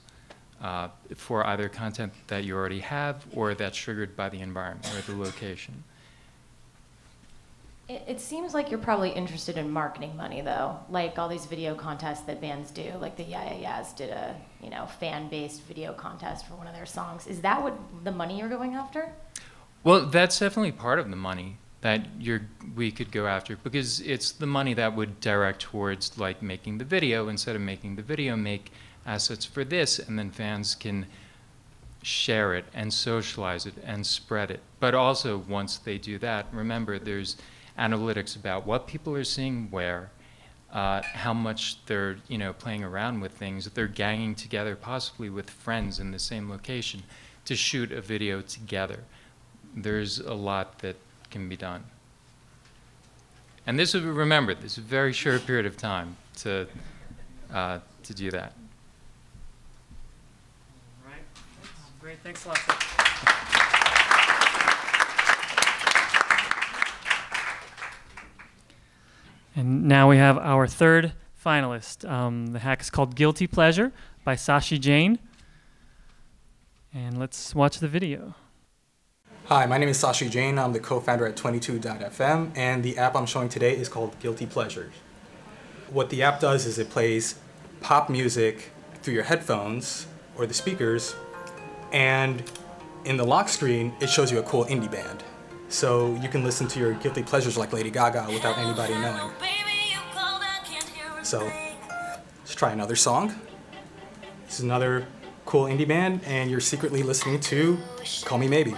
Uh, 0.60 0.88
for 1.14 1.46
either 1.46 1.68
content 1.68 2.12
that 2.26 2.42
you 2.42 2.52
already 2.52 2.80
have 2.80 3.24
or 3.32 3.54
that's 3.54 3.78
triggered 3.78 4.16
by 4.16 4.28
the 4.28 4.40
environment 4.40 4.92
or 4.92 5.00
the 5.02 5.16
location. 5.16 5.84
It, 7.88 8.02
it 8.06 8.20
seems 8.20 8.52
like 8.52 8.70
you're 8.70 8.78
probably 8.78 9.10
interested 9.10 9.56
in 9.56 9.70
marketing 9.70 10.14
money, 10.14 10.42
though. 10.42 10.78
Like 10.90 11.18
all 11.18 11.28
these 11.28 11.46
video 11.46 11.74
contests 11.74 12.20
that 12.22 12.40
bands 12.40 12.70
do, 12.70 12.92
like 13.00 13.16
the 13.16 13.22
Yeah 13.22 13.54
Yeah 13.54 13.80
Yeahs 13.80 13.92
did 13.94 14.10
a 14.10 14.36
you 14.62 14.70
know 14.70 14.86
fan-based 14.86 15.62
video 15.62 15.92
contest 15.94 16.46
for 16.46 16.54
one 16.54 16.66
of 16.66 16.74
their 16.74 16.86
songs. 16.86 17.26
Is 17.26 17.40
that 17.40 17.62
what 17.62 17.74
the 18.04 18.12
money 18.12 18.38
you're 18.38 18.48
going 18.48 18.74
after? 18.74 19.12
Well, 19.84 20.06
that's 20.06 20.38
definitely 20.38 20.72
part 20.72 20.98
of 20.98 21.08
the 21.08 21.16
money 21.16 21.56
that 21.80 22.06
you're 22.18 22.42
we 22.76 22.90
could 22.90 23.10
go 23.10 23.26
after 23.26 23.56
because 23.56 24.00
it's 24.00 24.32
the 24.32 24.46
money 24.46 24.74
that 24.74 24.94
would 24.94 25.20
direct 25.20 25.60
towards 25.60 26.18
like 26.18 26.42
making 26.42 26.78
the 26.78 26.84
video 26.84 27.28
instead 27.28 27.54
of 27.54 27.62
making 27.62 27.96
the 27.96 28.02
video 28.02 28.36
make 28.36 28.72
assets 29.06 29.44
for 29.44 29.64
this 29.64 29.98
and 30.00 30.18
then 30.18 30.30
fans 30.30 30.74
can 30.74 31.06
share 32.02 32.54
it 32.54 32.64
and 32.74 32.92
socialize 32.92 33.64
it 33.64 33.74
and 33.84 34.04
spread 34.04 34.50
it. 34.50 34.60
But 34.80 34.94
also 34.94 35.38
once 35.48 35.78
they 35.78 35.98
do 35.98 36.18
that, 36.18 36.46
remember 36.52 36.98
there's 36.98 37.36
analytics 37.78 38.36
about 38.36 38.66
what 38.66 38.86
people 38.86 39.14
are 39.14 39.24
seeing 39.24 39.68
where, 39.70 40.10
uh, 40.72 41.02
how 41.02 41.32
much 41.32 41.84
they're 41.86 42.16
you 42.28 42.36
know 42.36 42.52
playing 42.52 42.84
around 42.84 43.20
with 43.20 43.32
things, 43.32 43.64
that 43.64 43.74
they're 43.74 43.86
ganging 43.86 44.34
together 44.34 44.76
possibly 44.76 45.30
with 45.30 45.48
friends 45.48 45.98
in 45.98 46.10
the 46.10 46.18
same 46.18 46.50
location 46.50 47.02
to 47.44 47.56
shoot 47.56 47.92
a 47.92 48.00
video 48.00 48.40
together. 48.42 49.00
There's 49.74 50.18
a 50.18 50.34
lot 50.34 50.80
that 50.80 50.96
can 51.30 51.48
be 51.48 51.56
done. 51.56 51.84
And 53.66 53.78
this 53.78 53.94
is 53.94 54.02
remember 54.02 54.54
this 54.54 54.72
is 54.72 54.78
a 54.78 54.80
very 54.82 55.12
short 55.12 55.46
period 55.46 55.66
of 55.66 55.76
time 55.76 56.16
to 56.38 56.66
uh, 57.52 57.78
to 58.02 58.14
do 58.14 58.30
that. 58.30 58.52
Right. 61.06 61.22
Great. 62.00 62.18
Thanks 62.22 62.44
a 62.44 62.48
lot. 62.48 63.44
And 69.58 69.88
now 69.88 70.08
we 70.08 70.18
have 70.18 70.38
our 70.38 70.68
third 70.68 71.14
finalist. 71.44 72.08
Um, 72.08 72.46
the 72.52 72.60
hack 72.60 72.80
is 72.80 72.90
called 72.90 73.16
Guilty 73.16 73.48
Pleasure 73.48 73.92
by 74.22 74.36
Sashi 74.36 74.78
Jain. 74.78 75.18
And 76.94 77.18
let's 77.18 77.56
watch 77.56 77.80
the 77.80 77.88
video. 77.88 78.36
Hi, 79.46 79.66
my 79.66 79.76
name 79.76 79.88
is 79.88 80.00
Sashi 80.00 80.30
Jain. 80.30 80.60
I'm 80.60 80.72
the 80.72 80.78
co-founder 80.78 81.26
at 81.26 81.34
22.fm, 81.34 82.56
and 82.56 82.84
the 82.84 82.98
app 82.98 83.16
I'm 83.16 83.26
showing 83.26 83.48
today 83.48 83.76
is 83.76 83.88
called 83.88 84.16
Guilty 84.20 84.46
Pleasures. 84.46 84.94
What 85.90 86.10
the 86.10 86.22
app 86.22 86.38
does 86.38 86.64
is 86.64 86.78
it 86.78 86.88
plays 86.88 87.34
pop 87.80 88.08
music 88.08 88.70
through 89.02 89.14
your 89.14 89.24
headphones 89.24 90.06
or 90.36 90.46
the 90.46 90.54
speakers, 90.54 91.16
and 91.92 92.44
in 93.04 93.16
the 93.16 93.24
lock 93.24 93.48
screen, 93.48 93.92
it 94.00 94.08
shows 94.08 94.30
you 94.30 94.38
a 94.38 94.42
cool 94.44 94.66
indie 94.66 94.88
band. 94.88 95.24
So 95.68 96.14
you 96.22 96.28
can 96.28 96.44
listen 96.44 96.66
to 96.68 96.80
your 96.80 96.94
guilty 96.94 97.22
pleasures 97.22 97.56
like 97.56 97.72
Lady 97.72 97.90
Gaga 97.90 98.26
without 98.28 98.58
anybody 98.58 98.94
knowing. 98.94 99.30
So 101.22 101.50
let's 102.40 102.54
try 102.54 102.72
another 102.72 102.96
song. 102.96 103.34
This 104.46 104.60
is 104.60 104.64
another 104.64 105.06
cool 105.44 105.64
indie 105.64 105.86
band, 105.86 106.22
and 106.24 106.50
you're 106.50 106.60
secretly 106.60 107.02
listening 107.02 107.40
to 107.40 107.78
Call 108.24 108.38
Me 108.38 108.48
Maybe. 108.48 108.74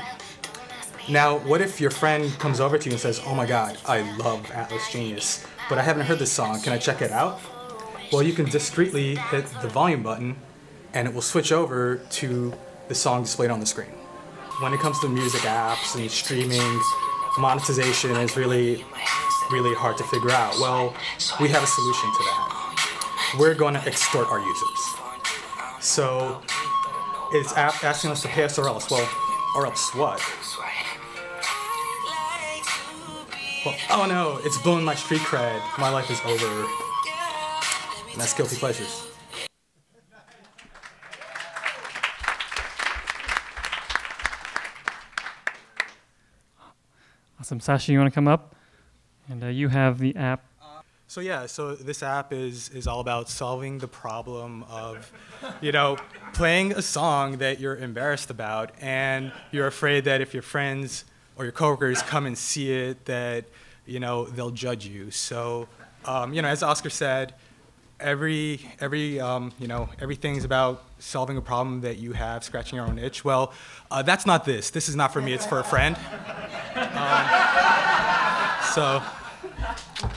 Now, 1.08 1.38
what 1.38 1.60
if 1.60 1.80
your 1.80 1.90
friend 1.90 2.30
comes 2.38 2.60
over 2.60 2.76
to 2.76 2.84
you 2.84 2.92
and 2.92 3.00
says, 3.00 3.20
Oh 3.24 3.34
my 3.34 3.46
god, 3.46 3.78
I 3.86 4.00
love 4.16 4.50
Atlas 4.50 4.90
Genius, 4.92 5.44
but 5.68 5.78
I 5.78 5.82
haven't 5.82 6.06
heard 6.06 6.18
this 6.18 6.32
song, 6.32 6.60
can 6.60 6.72
I 6.72 6.78
check 6.78 7.02
it 7.02 7.10
out? 7.10 7.40
Well, 8.12 8.22
you 8.22 8.32
can 8.32 8.46
discreetly 8.46 9.16
hit 9.16 9.46
the 9.62 9.68
volume 9.68 10.02
button 10.02 10.36
and 10.92 11.06
it 11.06 11.14
will 11.14 11.22
switch 11.22 11.52
over 11.52 11.96
to 11.96 12.52
the 12.88 12.94
song 12.94 13.22
displayed 13.22 13.50
on 13.50 13.60
the 13.60 13.66
screen. 13.66 13.99
When 14.60 14.74
it 14.74 14.80
comes 14.80 14.98
to 15.00 15.08
music 15.08 15.40
apps 15.40 15.98
and 15.98 16.10
streaming, 16.10 16.82
monetization 17.38 18.10
is 18.16 18.36
really, 18.36 18.84
really 19.50 19.74
hard 19.74 19.96
to 19.96 20.04
figure 20.04 20.30
out. 20.30 20.52
Well, 20.60 20.94
we 21.40 21.48
have 21.48 21.62
a 21.62 21.66
solution 21.66 22.10
to 22.12 22.22
that. 22.24 23.36
We're 23.38 23.54
going 23.54 23.72
to 23.72 23.80
extort 23.86 24.28
our 24.28 24.38
users. 24.38 24.94
So 25.80 26.42
it's 27.32 27.54
asking 27.54 28.10
us 28.10 28.20
to 28.20 28.28
pay 28.28 28.44
us 28.44 28.58
or 28.58 28.68
else. 28.68 28.90
Well, 28.90 29.08
or 29.56 29.64
else 29.64 29.94
what? 29.94 30.20
Well, 33.64 33.76
oh 33.90 34.06
no, 34.06 34.40
it's 34.44 34.58
blowing 34.58 34.84
my 34.84 34.94
street 34.94 35.22
cred. 35.22 35.62
My 35.78 35.88
life 35.88 36.10
is 36.10 36.20
over. 36.26 36.66
And 38.12 38.20
that's 38.20 38.34
guilty 38.34 38.56
pleasures. 38.56 39.09
Awesome. 47.50 47.58
Sashi, 47.58 47.88
you 47.88 47.98
want 47.98 48.08
to 48.08 48.14
come 48.14 48.28
up? 48.28 48.54
And 49.28 49.42
uh, 49.42 49.48
you 49.48 49.66
have 49.66 49.98
the 49.98 50.14
app. 50.14 50.44
So 51.08 51.20
yeah, 51.20 51.46
so 51.46 51.74
this 51.74 52.00
app 52.00 52.32
is 52.32 52.68
is 52.68 52.86
all 52.86 53.00
about 53.00 53.28
solving 53.28 53.78
the 53.78 53.88
problem 53.88 54.62
of, 54.70 55.10
you 55.60 55.72
know, 55.72 55.96
playing 56.32 56.70
a 56.70 56.82
song 56.82 57.38
that 57.38 57.58
you're 57.58 57.74
embarrassed 57.76 58.30
about 58.30 58.70
and 58.80 59.32
you're 59.50 59.66
afraid 59.66 60.04
that 60.04 60.20
if 60.20 60.32
your 60.32 60.44
friends 60.44 61.04
or 61.34 61.44
your 61.44 61.50
coworkers 61.50 62.02
come 62.02 62.24
and 62.24 62.38
see 62.38 62.70
it, 62.70 63.06
that 63.06 63.46
you 63.84 63.98
know 63.98 64.26
they'll 64.26 64.52
judge 64.52 64.86
you. 64.86 65.10
So, 65.10 65.66
um, 66.04 66.32
you 66.32 66.42
know, 66.42 66.48
as 66.48 66.62
Oscar 66.62 66.90
said, 66.90 67.34
every 68.00 68.60
every 68.80 69.20
um, 69.20 69.52
you 69.58 69.68
know 69.68 69.88
everything's 70.00 70.44
about 70.44 70.82
solving 70.98 71.36
a 71.36 71.42
problem 71.42 71.80
that 71.82 71.98
you 71.98 72.12
have, 72.12 72.44
scratching 72.44 72.76
your 72.76 72.86
own 72.86 72.98
itch. 72.98 73.24
Well, 73.24 73.52
uh, 73.90 74.02
that's 74.02 74.26
not 74.26 74.44
this. 74.44 74.70
This 74.70 74.88
is 74.88 74.96
not 74.96 75.12
for 75.12 75.20
me. 75.20 75.32
It's 75.32 75.46
for 75.46 75.60
a 75.60 75.64
friend. 75.64 75.96
Um, 76.76 77.26
so, 78.74 79.02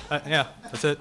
uh, 0.10 0.20
yeah, 0.28 0.48
that's 0.64 0.84
it. 0.84 1.00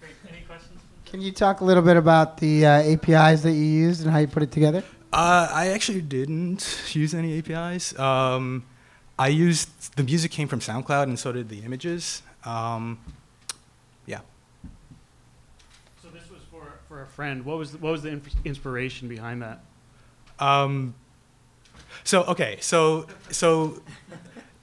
Great. 0.00 0.12
Any 0.28 0.40
questions? 0.42 0.80
Can 1.04 1.20
you 1.20 1.32
talk 1.32 1.60
a 1.60 1.64
little 1.64 1.82
bit 1.82 1.96
about 1.96 2.38
the 2.38 2.66
uh, 2.66 2.70
APIs 2.82 3.42
that 3.42 3.52
you 3.52 3.64
used 3.64 4.02
and 4.02 4.10
how 4.10 4.18
you 4.18 4.26
put 4.26 4.42
it 4.42 4.52
together? 4.52 4.82
Uh, 5.12 5.48
I 5.50 5.68
actually 5.68 6.02
didn't 6.02 6.90
use 6.92 7.14
any 7.14 7.38
APIs. 7.38 7.98
Um, 7.98 8.64
I 9.18 9.28
used 9.28 9.96
the 9.96 10.02
music 10.02 10.30
came 10.30 10.48
from 10.48 10.60
SoundCloud, 10.60 11.04
and 11.04 11.18
so 11.18 11.32
did 11.32 11.48
the 11.48 11.60
images. 11.60 12.22
Um. 12.44 12.98
So 16.06 16.12
this 16.16 16.30
was 16.30 16.40
for, 16.52 16.62
for 16.86 17.02
a 17.02 17.06
friend. 17.06 17.44
What 17.44 17.58
was 17.58 17.72
the, 17.72 17.78
what 17.78 17.90
was 17.90 18.02
the 18.02 18.20
inspiration 18.44 19.08
behind 19.08 19.42
that? 19.42 19.60
Um, 20.38 20.94
so 22.04 22.22
okay, 22.24 22.58
so 22.60 23.06
so 23.30 23.82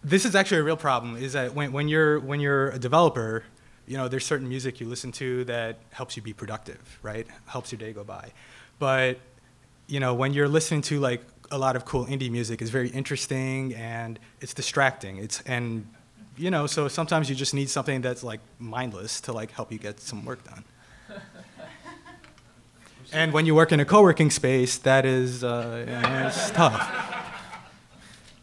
this 0.03 0.23
is 0.23 0.35
actually 0.35 0.59
a 0.59 0.63
real 0.63 0.77
problem. 0.77 1.17
Is 1.17 1.33
that 1.33 1.53
when, 1.53 1.73
when 1.73 1.89
you're 1.89 2.19
when 2.19 2.39
you're 2.39 2.69
a 2.69 2.79
developer, 2.79 3.43
you 3.87 3.97
know, 3.97 4.07
there's 4.07 4.25
certain 4.25 4.47
music 4.47 4.79
you 4.79 4.87
listen 4.87 5.11
to 5.13 5.43
that 5.45 5.79
helps 5.89 6.15
you 6.15 6.23
be 6.23 6.31
productive, 6.31 6.99
right? 7.01 7.27
Helps 7.45 7.73
your 7.73 7.79
day 7.79 7.91
go 7.91 8.05
by. 8.05 8.31
But 8.79 9.19
you 9.87 9.99
know, 9.99 10.13
when 10.13 10.31
you're 10.31 10.47
listening 10.47 10.81
to 10.83 10.99
like 11.01 11.23
a 11.51 11.57
lot 11.57 11.75
of 11.75 11.83
cool 11.83 12.05
indie 12.05 12.31
music, 12.31 12.61
it's 12.61 12.71
very 12.71 12.89
interesting 12.89 13.73
and 13.75 14.17
it's 14.39 14.53
distracting. 14.53 15.17
It's 15.17 15.41
and 15.41 15.87
you 16.37 16.51
know, 16.51 16.67
so 16.67 16.87
sometimes 16.87 17.29
you 17.29 17.35
just 17.35 17.53
need 17.53 17.69
something 17.69 17.99
that's 17.99 18.23
like 18.23 18.39
mindless 18.59 19.19
to 19.21 19.33
like 19.33 19.51
help 19.51 19.73
you 19.73 19.77
get 19.77 19.99
some 19.99 20.23
work 20.23 20.41
done. 20.45 20.63
And 23.13 23.31
when 23.33 23.45
you 23.45 23.53
work 23.55 23.71
in 23.71 23.79
a 23.79 23.85
co-working 23.85 24.29
space, 24.31 24.77
that 24.79 25.05
is 25.05 25.43
uh, 25.43 25.85
yeah, 25.87 26.27
it's 26.27 26.51
tough. 26.51 26.81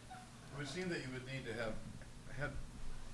It 0.09 0.57
would 0.57 0.67
seem 0.67 0.89
that 0.89 0.99
you 0.99 1.07
would 1.13 1.25
need 1.27 1.45
to 1.45 1.53
have 1.61 1.73
head. 2.39 2.51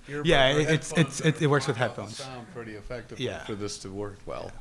earbud 0.07 0.25
Yeah, 0.25 0.49
it- 0.49 0.69
it's- 0.69 0.91
it's- 0.91 1.19
it- 1.21 1.41
it 1.41 1.47
works 1.47 1.67
with 1.67 1.77
would 1.77 1.79
help 1.81 1.95
headphones. 1.97 2.17
Sound 2.17 2.47
pretty 2.53 2.73
effectively 2.75 3.25
Yeah. 3.25 3.43
for 3.45 3.55
this 3.55 3.77
to 3.79 3.89
work 3.89 4.19
well. 4.25 4.51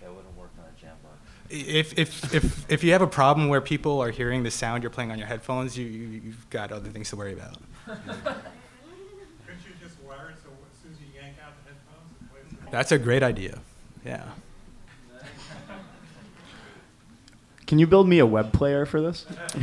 That 0.00 0.10
wouldn't 0.14 0.36
work 0.36 0.50
on 0.58 0.64
a 0.64 0.84
Jambox. 0.84 1.16
If, 1.48 1.98
if, 1.98 2.34
if, 2.34 2.70
if 2.70 2.82
you 2.84 2.92
have 2.92 3.02
a 3.02 3.06
problem 3.06 3.48
where 3.48 3.60
people 3.60 4.00
are 4.02 4.10
hearing 4.10 4.42
the 4.42 4.50
sound 4.50 4.82
you're 4.82 4.90
playing 4.90 5.10
on 5.12 5.18
your 5.18 5.28
headphones, 5.28 5.76
you, 5.76 5.84
you, 5.86 6.20
you've 6.24 6.50
got 6.50 6.72
other 6.72 6.88
things 6.88 7.10
to 7.10 7.16
worry 7.16 7.32
about. 7.34 7.56
Couldn't 7.86 8.04
you 9.64 9.72
just 9.82 9.96
wire 10.02 10.30
it 10.30 10.36
so 10.42 10.50
as 10.50 10.82
soon 10.82 10.92
as 10.92 10.98
you 11.00 11.06
yank 11.20 11.36
out 11.44 11.52
the 11.64 11.70
headphones, 11.70 12.10
it 12.20 12.30
plays 12.32 12.64
the 12.64 12.70
That's 12.70 12.90
a 12.92 12.98
great 12.98 13.22
idea. 13.22 13.58
Yeah. 14.04 14.24
Can 17.66 17.78
you 17.78 17.86
build 17.86 18.08
me 18.08 18.18
a 18.20 18.26
web 18.26 18.52
player 18.52 18.86
for 18.86 19.00
this? 19.00 19.26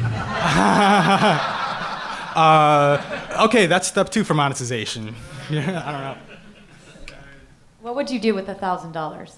uh, 2.35 3.45
okay, 3.45 3.65
that's 3.65 3.87
step 3.87 4.09
two 4.09 4.23
for 4.25 4.33
monetization. 4.33 5.15
Yeah, 5.49 5.83
I 5.85 5.91
don't 5.91 6.01
know. 6.01 6.17
What 7.81 7.95
would 7.95 8.09
you 8.09 8.19
do 8.19 8.33
with 8.33 8.49
a 8.49 8.55
thousand 8.55 8.91
dollars? 8.91 9.37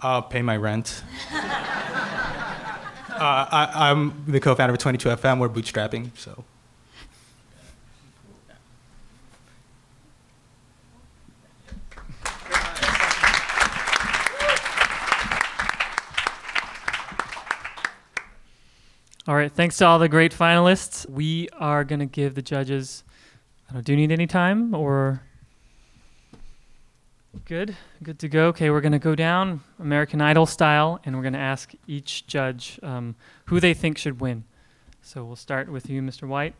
Uh, 0.00 0.20
pay 0.20 0.42
my 0.42 0.56
rent. 0.56 1.02
uh, 1.32 1.40
I, 3.10 3.90
I'm 3.90 4.24
the 4.26 4.38
co-founder 4.38 4.72
of 4.72 4.78
22FM. 4.78 5.40
We're 5.40 5.48
bootstrapping, 5.48 6.10
so. 6.16 6.44
All 19.28 19.34
right, 19.34 19.52
thanks 19.52 19.76
to 19.76 19.84
all 19.84 19.98
the 19.98 20.08
great 20.08 20.32
finalists. 20.32 21.06
We 21.06 21.50
are 21.58 21.84
going 21.84 21.98
to 21.98 22.06
give 22.06 22.34
the 22.34 22.40
judges. 22.40 23.04
I 23.68 23.74
don't, 23.74 23.84
do 23.84 23.92
you 23.92 23.98
need 23.98 24.10
any 24.10 24.26
time 24.26 24.74
or? 24.74 25.20
Good, 27.44 27.76
good 28.02 28.18
to 28.20 28.28
go. 28.30 28.46
Okay, 28.46 28.70
we're 28.70 28.80
going 28.80 28.92
to 28.92 28.98
go 28.98 29.14
down 29.14 29.60
American 29.78 30.22
Idol 30.22 30.46
style, 30.46 30.98
and 31.04 31.14
we're 31.14 31.20
going 31.20 31.34
to 31.34 31.38
ask 31.38 31.72
each 31.86 32.26
judge 32.26 32.80
um, 32.82 33.16
who 33.44 33.60
they 33.60 33.74
think 33.74 33.98
should 33.98 34.18
win. 34.18 34.44
So 35.02 35.22
we'll 35.26 35.36
start 35.36 35.68
with 35.68 35.90
you, 35.90 36.00
Mr. 36.00 36.26
White. 36.26 36.54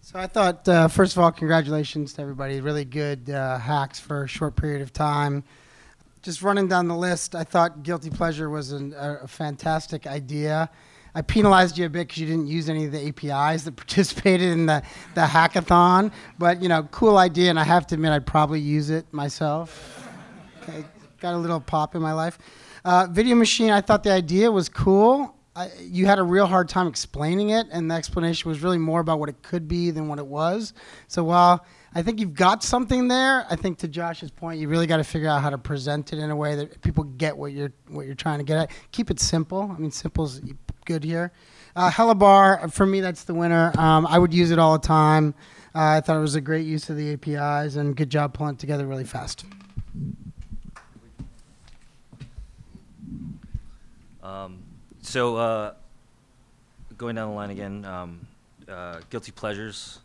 So 0.00 0.20
I 0.20 0.28
thought, 0.28 0.68
uh, 0.68 0.86
first 0.86 1.16
of 1.16 1.24
all, 1.24 1.32
congratulations 1.32 2.12
to 2.12 2.22
everybody. 2.22 2.60
Really 2.60 2.84
good 2.84 3.28
uh, 3.28 3.58
hacks 3.58 3.98
for 3.98 4.22
a 4.22 4.28
short 4.28 4.54
period 4.54 4.80
of 4.80 4.92
time. 4.92 5.42
Just 6.22 6.40
running 6.40 6.68
down 6.68 6.86
the 6.86 6.94
list, 6.94 7.34
I 7.34 7.42
thought 7.42 7.82
Guilty 7.82 8.10
Pleasure 8.10 8.48
was 8.48 8.70
an, 8.70 8.94
a, 8.96 9.22
a 9.24 9.26
fantastic 9.26 10.06
idea. 10.06 10.70
I 11.14 11.22
penalized 11.22 11.76
you 11.76 11.86
a 11.86 11.90
bit 11.90 12.08
because 12.08 12.18
you 12.18 12.26
didn't 12.26 12.46
use 12.46 12.68
any 12.68 12.86
of 12.86 12.92
the 12.92 13.08
APIs 13.08 13.64
that 13.64 13.72
participated 13.76 14.50
in 14.50 14.66
the, 14.66 14.82
the 15.14 15.22
hackathon. 15.22 16.12
But, 16.38 16.62
you 16.62 16.68
know, 16.68 16.84
cool 16.84 17.18
idea, 17.18 17.50
and 17.50 17.58
I 17.58 17.64
have 17.64 17.86
to 17.88 17.96
admit, 17.96 18.12
I'd 18.12 18.26
probably 18.26 18.60
use 18.60 18.90
it 18.90 19.10
myself. 19.12 20.08
Okay, 20.62 20.84
got 21.20 21.34
a 21.34 21.38
little 21.38 21.60
pop 21.60 21.94
in 21.94 22.02
my 22.02 22.12
life. 22.12 22.38
Uh, 22.84 23.06
Video 23.10 23.36
Machine, 23.36 23.70
I 23.70 23.80
thought 23.80 24.02
the 24.02 24.12
idea 24.12 24.50
was 24.50 24.68
cool. 24.68 25.36
I, 25.54 25.70
you 25.80 26.06
had 26.06 26.18
a 26.18 26.22
real 26.22 26.46
hard 26.46 26.70
time 26.70 26.86
explaining 26.86 27.50
it, 27.50 27.66
and 27.70 27.90
the 27.90 27.94
explanation 27.94 28.48
was 28.48 28.62
really 28.62 28.78
more 28.78 29.00
about 29.00 29.20
what 29.20 29.28
it 29.28 29.42
could 29.42 29.68
be 29.68 29.90
than 29.90 30.08
what 30.08 30.18
it 30.18 30.26
was. 30.26 30.72
So 31.08 31.24
while 31.24 31.66
I 31.94 32.02
think 32.02 32.20
you've 32.20 32.32
got 32.32 32.62
something 32.62 33.08
there, 33.08 33.46
I 33.50 33.56
think 33.56 33.78
to 33.80 33.88
Josh's 33.88 34.30
point, 34.30 34.60
you 34.60 34.68
really 34.68 34.86
got 34.86 34.96
to 34.96 35.04
figure 35.04 35.28
out 35.28 35.42
how 35.42 35.50
to 35.50 35.58
present 35.58 36.14
it 36.14 36.18
in 36.18 36.30
a 36.30 36.36
way 36.36 36.56
that 36.56 36.80
people 36.80 37.04
get 37.04 37.36
what 37.36 37.52
you're 37.52 37.72
what 37.88 38.06
you're 38.06 38.14
trying 38.14 38.38
to 38.38 38.44
get 38.44 38.56
at. 38.56 38.70
Keep 38.92 39.10
it 39.10 39.20
simple. 39.20 39.70
I 39.76 39.78
mean, 39.78 39.90
simple's 39.90 40.40
good 40.84 41.04
here. 41.04 41.32
Uh, 41.74 41.90
Hello 41.90 42.14
Bar, 42.14 42.68
for 42.68 42.84
me, 42.84 43.00
that's 43.00 43.24
the 43.24 43.34
winner. 43.34 43.72
Um, 43.78 44.06
I 44.06 44.18
would 44.18 44.34
use 44.34 44.50
it 44.50 44.58
all 44.58 44.78
the 44.78 44.86
time. 44.86 45.34
Uh, 45.74 45.96
I 45.96 46.00
thought 46.00 46.16
it 46.16 46.20
was 46.20 46.34
a 46.34 46.40
great 46.40 46.66
use 46.66 46.90
of 46.90 46.96
the 46.96 47.12
APIs, 47.12 47.76
and 47.76 47.96
good 47.96 48.10
job 48.10 48.34
pulling 48.34 48.54
it 48.54 48.58
together 48.58 48.86
really 48.86 49.04
fast. 49.04 49.44
Um, 54.22 54.62
so, 55.00 55.36
uh, 55.36 55.74
going 56.98 57.16
down 57.16 57.30
the 57.30 57.34
line 57.34 57.50
again, 57.50 57.84
um, 57.84 58.26
uh, 58.68 59.00
Guilty 59.08 59.32
Pleasures, 59.32 60.00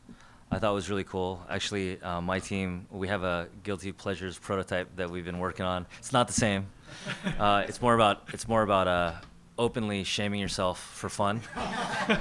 I 0.50 0.60
thought 0.60 0.74
was 0.74 0.90
really 0.90 1.04
cool. 1.04 1.46
Actually, 1.50 2.02
uh, 2.02 2.22
my 2.22 2.40
team, 2.40 2.88
we 2.90 3.10
have 3.10 3.24
a 3.24 3.50
Guilty 3.63 3.92
Pleasures 3.92 4.38
prototype 4.40 4.96
that 4.96 5.10
we've 5.10 5.26
been 5.26 5.40
working 5.40 5.66
on. 5.66 5.86
It's 6.00 6.13
not 6.13 6.28
the 6.28 6.34
same. 6.34 6.68
Uh, 7.38 7.66
it's 7.68 7.82
more 7.82 7.94
about 7.94 8.24
it's 8.34 8.48
more 8.48 8.63
about 8.63 8.88
uh, 8.88 9.13
openly 9.58 10.04
shaming 10.04 10.39
yourself 10.39 10.80
for 10.80 11.10
fun. 11.10 11.41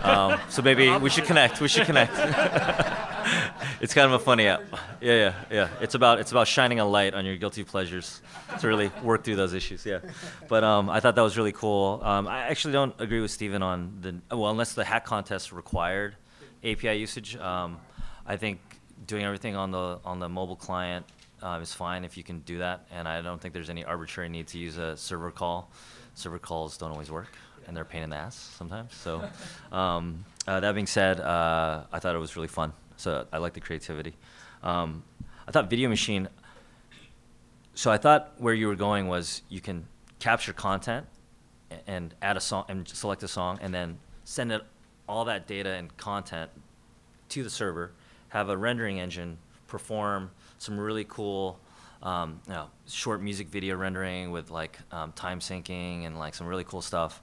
Um, 0.02 0.40
so 0.48 0.62
maybe 0.62 0.96
we 0.98 1.10
should 1.10 1.24
connect. 1.24 1.60
We 1.60 1.68
should 1.68 1.86
connect. 1.86 2.12
it's 3.80 3.94
kind 3.94 4.06
of 4.06 4.12
a 4.12 4.18
funny 4.18 4.46
app. 4.46 4.62
Yeah, 5.00 5.14
yeah, 5.14 5.34
yeah. 5.50 5.68
It's 5.80 5.94
about 5.94 6.20
it's 6.20 6.30
about 6.30 6.48
shining 6.48 6.80
a 6.80 6.84
light 6.84 7.14
on 7.14 7.24
your 7.24 7.36
guilty 7.36 7.64
pleasures 7.64 8.20
to 8.60 8.68
really 8.68 8.90
work 9.02 9.24
through 9.24 9.36
those 9.36 9.54
issues. 9.54 9.84
Yeah, 9.84 10.00
but 10.48 10.64
um, 10.64 10.88
I 10.88 11.00
thought 11.00 11.14
that 11.14 11.22
was 11.22 11.36
really 11.36 11.52
cool. 11.52 12.00
Um, 12.02 12.26
I 12.26 12.42
actually 12.48 12.72
don't 12.72 12.94
agree 13.00 13.20
with 13.20 13.30
Stephen 13.30 13.62
on 13.62 13.98
the 14.00 14.36
well, 14.36 14.50
unless 14.50 14.74
the 14.74 14.84
hack 14.84 15.04
contest 15.04 15.52
required 15.52 16.16
API 16.64 16.94
usage. 16.94 17.36
Um, 17.36 17.78
I 18.26 18.36
think 18.36 18.60
doing 19.06 19.24
everything 19.24 19.56
on 19.56 19.70
the 19.70 19.98
on 20.04 20.18
the 20.18 20.28
mobile 20.28 20.56
client 20.56 21.06
uh, 21.42 21.58
is 21.62 21.72
fine 21.72 22.04
if 22.04 22.16
you 22.16 22.22
can 22.22 22.40
do 22.40 22.58
that, 22.58 22.86
and 22.90 23.06
I 23.06 23.22
don't 23.22 23.40
think 23.40 23.54
there's 23.54 23.70
any 23.70 23.84
arbitrary 23.84 24.28
need 24.28 24.48
to 24.48 24.58
use 24.58 24.78
a 24.78 24.96
server 24.96 25.30
call. 25.30 25.70
Server 26.16 26.38
calls 26.38 26.78
don't 26.78 26.90
always 26.90 27.10
work, 27.10 27.36
and 27.66 27.76
they're 27.76 27.84
a 27.84 27.86
pain 27.86 28.02
in 28.02 28.10
the 28.10 28.16
ass 28.16 28.34
sometimes. 28.56 28.94
So, 28.94 29.22
um, 29.70 30.24
uh, 30.48 30.60
that 30.60 30.74
being 30.74 30.86
said, 30.86 31.20
uh, 31.20 31.84
I 31.92 31.98
thought 31.98 32.14
it 32.14 32.18
was 32.18 32.36
really 32.36 32.48
fun. 32.48 32.72
So 32.96 33.26
I 33.32 33.38
like 33.38 33.52
the 33.52 33.60
creativity. 33.60 34.14
Um, 34.62 35.04
I 35.46 35.50
thought 35.50 35.68
Video 35.68 35.90
Machine. 35.90 36.28
So 37.74 37.92
I 37.92 37.98
thought 37.98 38.32
where 38.38 38.54
you 38.54 38.66
were 38.66 38.74
going 38.74 39.08
was 39.08 39.42
you 39.50 39.60
can 39.60 39.86
capture 40.18 40.54
content 40.54 41.06
and 41.86 42.14
add 42.22 42.38
a 42.38 42.40
song 42.40 42.64
and 42.68 42.88
select 42.88 43.22
a 43.22 43.28
song 43.28 43.58
and 43.60 43.74
then 43.74 43.98
send 44.24 44.50
it 44.50 44.62
all 45.06 45.26
that 45.26 45.46
data 45.46 45.70
and 45.70 45.94
content 45.98 46.50
to 47.28 47.42
the 47.42 47.50
server, 47.50 47.92
have 48.30 48.48
a 48.48 48.56
rendering 48.56 48.98
engine 48.98 49.36
perform 49.66 50.30
some 50.58 50.78
really 50.78 51.04
cool 51.04 51.58
um, 52.02 52.40
you 52.46 52.52
know, 52.52 52.68
short 52.86 53.22
music 53.22 53.48
video 53.48 53.76
rendering 53.76 54.30
with 54.30 54.50
like 54.50 54.78
um, 54.92 55.12
time 55.12 55.40
syncing 55.40 56.06
and 56.06 56.18
like 56.18 56.34
some 56.34 56.46
really 56.46 56.64
cool 56.64 56.82
stuff. 56.82 57.22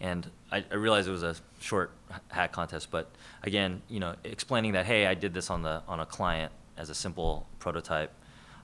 And 0.00 0.30
I, 0.52 0.64
I 0.70 0.74
realized 0.74 1.08
it 1.08 1.12
was 1.12 1.22
a 1.22 1.36
short 1.60 1.92
hack 2.28 2.52
contest, 2.52 2.90
but 2.90 3.10
again, 3.42 3.82
you 3.88 4.00
know, 4.00 4.14
explaining 4.24 4.72
that 4.72 4.86
hey, 4.86 5.06
I 5.06 5.14
did 5.14 5.32
this 5.32 5.50
on 5.50 5.62
the 5.62 5.82
on 5.88 6.00
a 6.00 6.06
client 6.06 6.52
as 6.76 6.90
a 6.90 6.94
simple 6.94 7.46
prototype. 7.58 8.12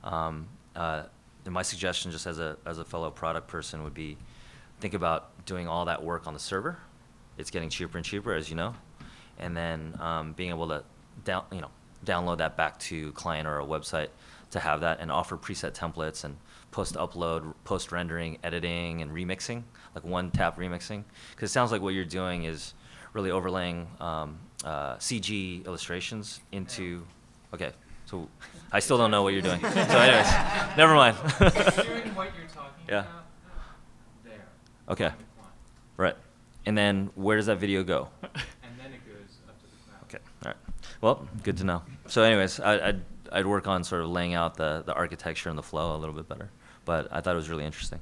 Um, 0.05 0.49
uh, 0.77 1.05
my 1.49 1.63
suggestion, 1.63 2.11
just 2.11 2.27
as 2.27 2.39
a 2.39 2.57
as 2.67 2.79
a 2.79 2.85
fellow 2.85 3.11
product 3.11 3.49
person, 3.49 3.83
would 3.85 3.95
be 3.95 4.17
think 4.81 4.95
about 4.95 5.45
doing 5.47 5.69
all 5.69 5.87
that 5.87 6.03
work 6.03 6.27
on 6.27 6.35
the 6.35 6.41
server. 6.41 6.77
It's 7.39 7.51
getting 7.51 7.71
cheaper 7.71 7.97
and 7.97 8.05
cheaper, 8.05 8.35
as 8.35 8.51
you 8.51 8.57
know, 8.57 8.75
and 9.39 9.57
then 9.57 9.97
um, 10.01 10.33
being 10.33 10.51
able 10.51 10.69
to 10.69 10.85
down 11.25 11.45
you 11.51 11.61
know 11.61 11.71
download 12.05 12.39
that 12.39 12.57
back 12.57 12.79
to 12.81 13.13
client 13.13 13.47
or 13.47 13.61
a 13.61 13.65
website 13.65 14.09
to 14.53 14.61
have 14.61 14.81
that 14.81 15.01
and 15.01 15.11
offer 15.11 15.37
preset 15.37 15.73
templates 15.73 16.25
and 16.25 16.37
post 16.71 16.95
upload, 16.95 17.53
post 17.65 17.91
rendering, 17.91 18.39
editing, 18.45 19.03
and 19.03 19.11
remixing, 19.11 19.63
like 19.95 20.05
one 20.05 20.31
tap 20.31 20.59
remixing. 20.59 21.05
Because 21.31 21.51
it 21.51 21.53
sounds 21.53 21.73
like 21.73 21.83
what 21.83 21.95
you're 21.95 22.05
doing 22.05 22.45
is 22.45 22.75
really 23.13 23.31
overlaying 23.31 23.89
um, 24.01 24.39
uh, 24.65 24.97
CG 24.97 25.65
illustrations 25.67 26.41
into. 26.53 27.05
Okay, 27.53 27.73
so 28.07 28.29
I 28.71 28.79
still 28.79 28.99
don't 28.99 29.11
know 29.11 29.23
what 29.23 29.33
you're 29.33 29.43
doing. 29.43 29.61
So, 29.61 29.69
anyways, 29.69 30.33
never 30.77 30.95
mind. 30.95 31.17
Doing 31.39 32.15
what 32.15 32.31
you're 32.37 32.49
talking 32.53 32.85
yeah. 32.89 33.01
about 33.01 33.25
there. 34.25 34.45
Okay. 34.89 35.11
Right. 35.97 36.17
And 36.65 36.77
then 36.77 37.11
where 37.15 37.37
does 37.37 37.47
that 37.47 37.59
video 37.59 37.83
go? 37.83 38.09
And 38.63 38.81
then 38.81 38.93
it 38.93 39.05
goes 39.07 39.37
up 39.47 39.59
to 39.61 39.67
the 39.67 39.77
cloud. 39.85 40.03
Okay. 40.05 40.19
All 40.45 40.51
right. 40.51 40.57
Well, 41.03 41.29
good 41.43 41.59
to 41.59 41.65
know. 41.65 41.83
So, 42.07 42.23
anyways, 42.23 42.59
I, 42.61 42.89
I'd 42.89 43.03
I'd 43.33 43.47
work 43.47 43.67
on 43.67 43.85
sort 43.85 44.03
of 44.03 44.11
laying 44.11 44.35
out 44.35 44.57
the 44.57 44.83
the 44.85 44.95
architecture 44.95 45.49
and 45.49 45.59
the 45.59 45.63
flow 45.63 45.97
a 45.97 45.99
little 45.99 46.15
bit 46.15 46.29
better. 46.29 46.51
But 46.85 47.09
I 47.13 47.21
thought 47.21 47.35
it 47.35 47.37
was 47.37 47.49
really 47.49 47.65
interesting. 47.65 48.01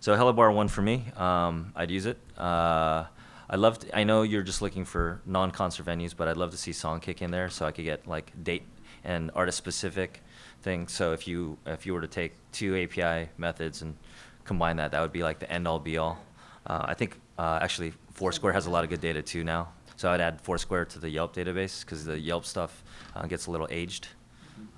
So, 0.00 0.16
Hello 0.16 0.32
Bar 0.32 0.52
one 0.52 0.68
for 0.68 0.82
me. 0.82 1.04
Um, 1.16 1.72
I'd 1.76 1.90
use 1.90 2.06
it. 2.06 2.16
Uh, 2.38 3.04
I 3.48 3.56
love. 3.56 3.78
I 3.92 4.04
know 4.04 4.22
you're 4.22 4.42
just 4.42 4.62
looking 4.62 4.84
for 4.84 5.20
non-concert 5.26 5.84
venues, 5.84 6.14
but 6.16 6.28
I'd 6.28 6.36
love 6.36 6.52
to 6.52 6.56
see 6.56 6.70
Songkick 6.70 7.20
in 7.20 7.30
there, 7.30 7.50
so 7.50 7.66
I 7.66 7.72
could 7.72 7.84
get 7.84 8.06
like 8.06 8.32
date 8.42 8.62
and 9.04 9.30
artist-specific 9.34 10.22
things. 10.62 10.92
So 10.92 11.12
if 11.12 11.26
you 11.26 11.58
if 11.66 11.84
you 11.84 11.92
were 11.92 12.00
to 12.00 12.08
take 12.08 12.32
two 12.52 12.76
API 12.76 13.30
methods 13.36 13.82
and 13.82 13.96
combine 14.44 14.76
that, 14.76 14.92
that 14.92 15.00
would 15.00 15.12
be 15.12 15.22
like 15.22 15.38
the 15.38 15.50
end-all, 15.50 15.78
be-all. 15.80 16.18
Uh, 16.66 16.84
I 16.86 16.94
think 16.94 17.18
uh, 17.38 17.58
actually 17.60 17.92
Foursquare 18.12 18.52
has 18.52 18.66
a 18.66 18.70
lot 18.70 18.84
of 18.84 18.90
good 18.90 19.00
data 19.00 19.22
too 19.22 19.44
now. 19.44 19.68
So 19.96 20.10
I'd 20.10 20.20
add 20.20 20.40
Foursquare 20.40 20.86
to 20.86 20.98
the 20.98 21.10
Yelp 21.10 21.34
database 21.34 21.84
because 21.84 22.04
the 22.06 22.18
Yelp 22.18 22.46
stuff 22.46 22.82
uh, 23.14 23.26
gets 23.26 23.46
a 23.46 23.50
little 23.50 23.68
aged. 23.70 24.08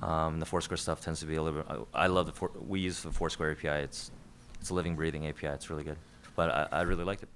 Um, 0.00 0.40
the 0.40 0.46
Foursquare 0.46 0.76
stuff 0.76 1.00
tends 1.00 1.20
to 1.20 1.26
be 1.26 1.36
a 1.36 1.42
little 1.42 1.62
bit. 1.62 1.86
I, 1.94 2.04
I 2.04 2.06
love 2.08 2.26
the. 2.26 2.32
Four, 2.32 2.50
we 2.66 2.80
use 2.80 3.02
the 3.02 3.10
Foursquare 3.10 3.52
API. 3.52 3.84
It's 3.84 4.10
it's 4.60 4.70
a 4.70 4.74
living, 4.74 4.96
breathing 4.96 5.26
API. 5.26 5.48
It's 5.48 5.70
really 5.70 5.84
good. 5.84 5.98
But 6.36 6.50
I, 6.50 6.78
I 6.78 6.80
really 6.82 7.04
liked 7.04 7.22
it. 7.22 7.28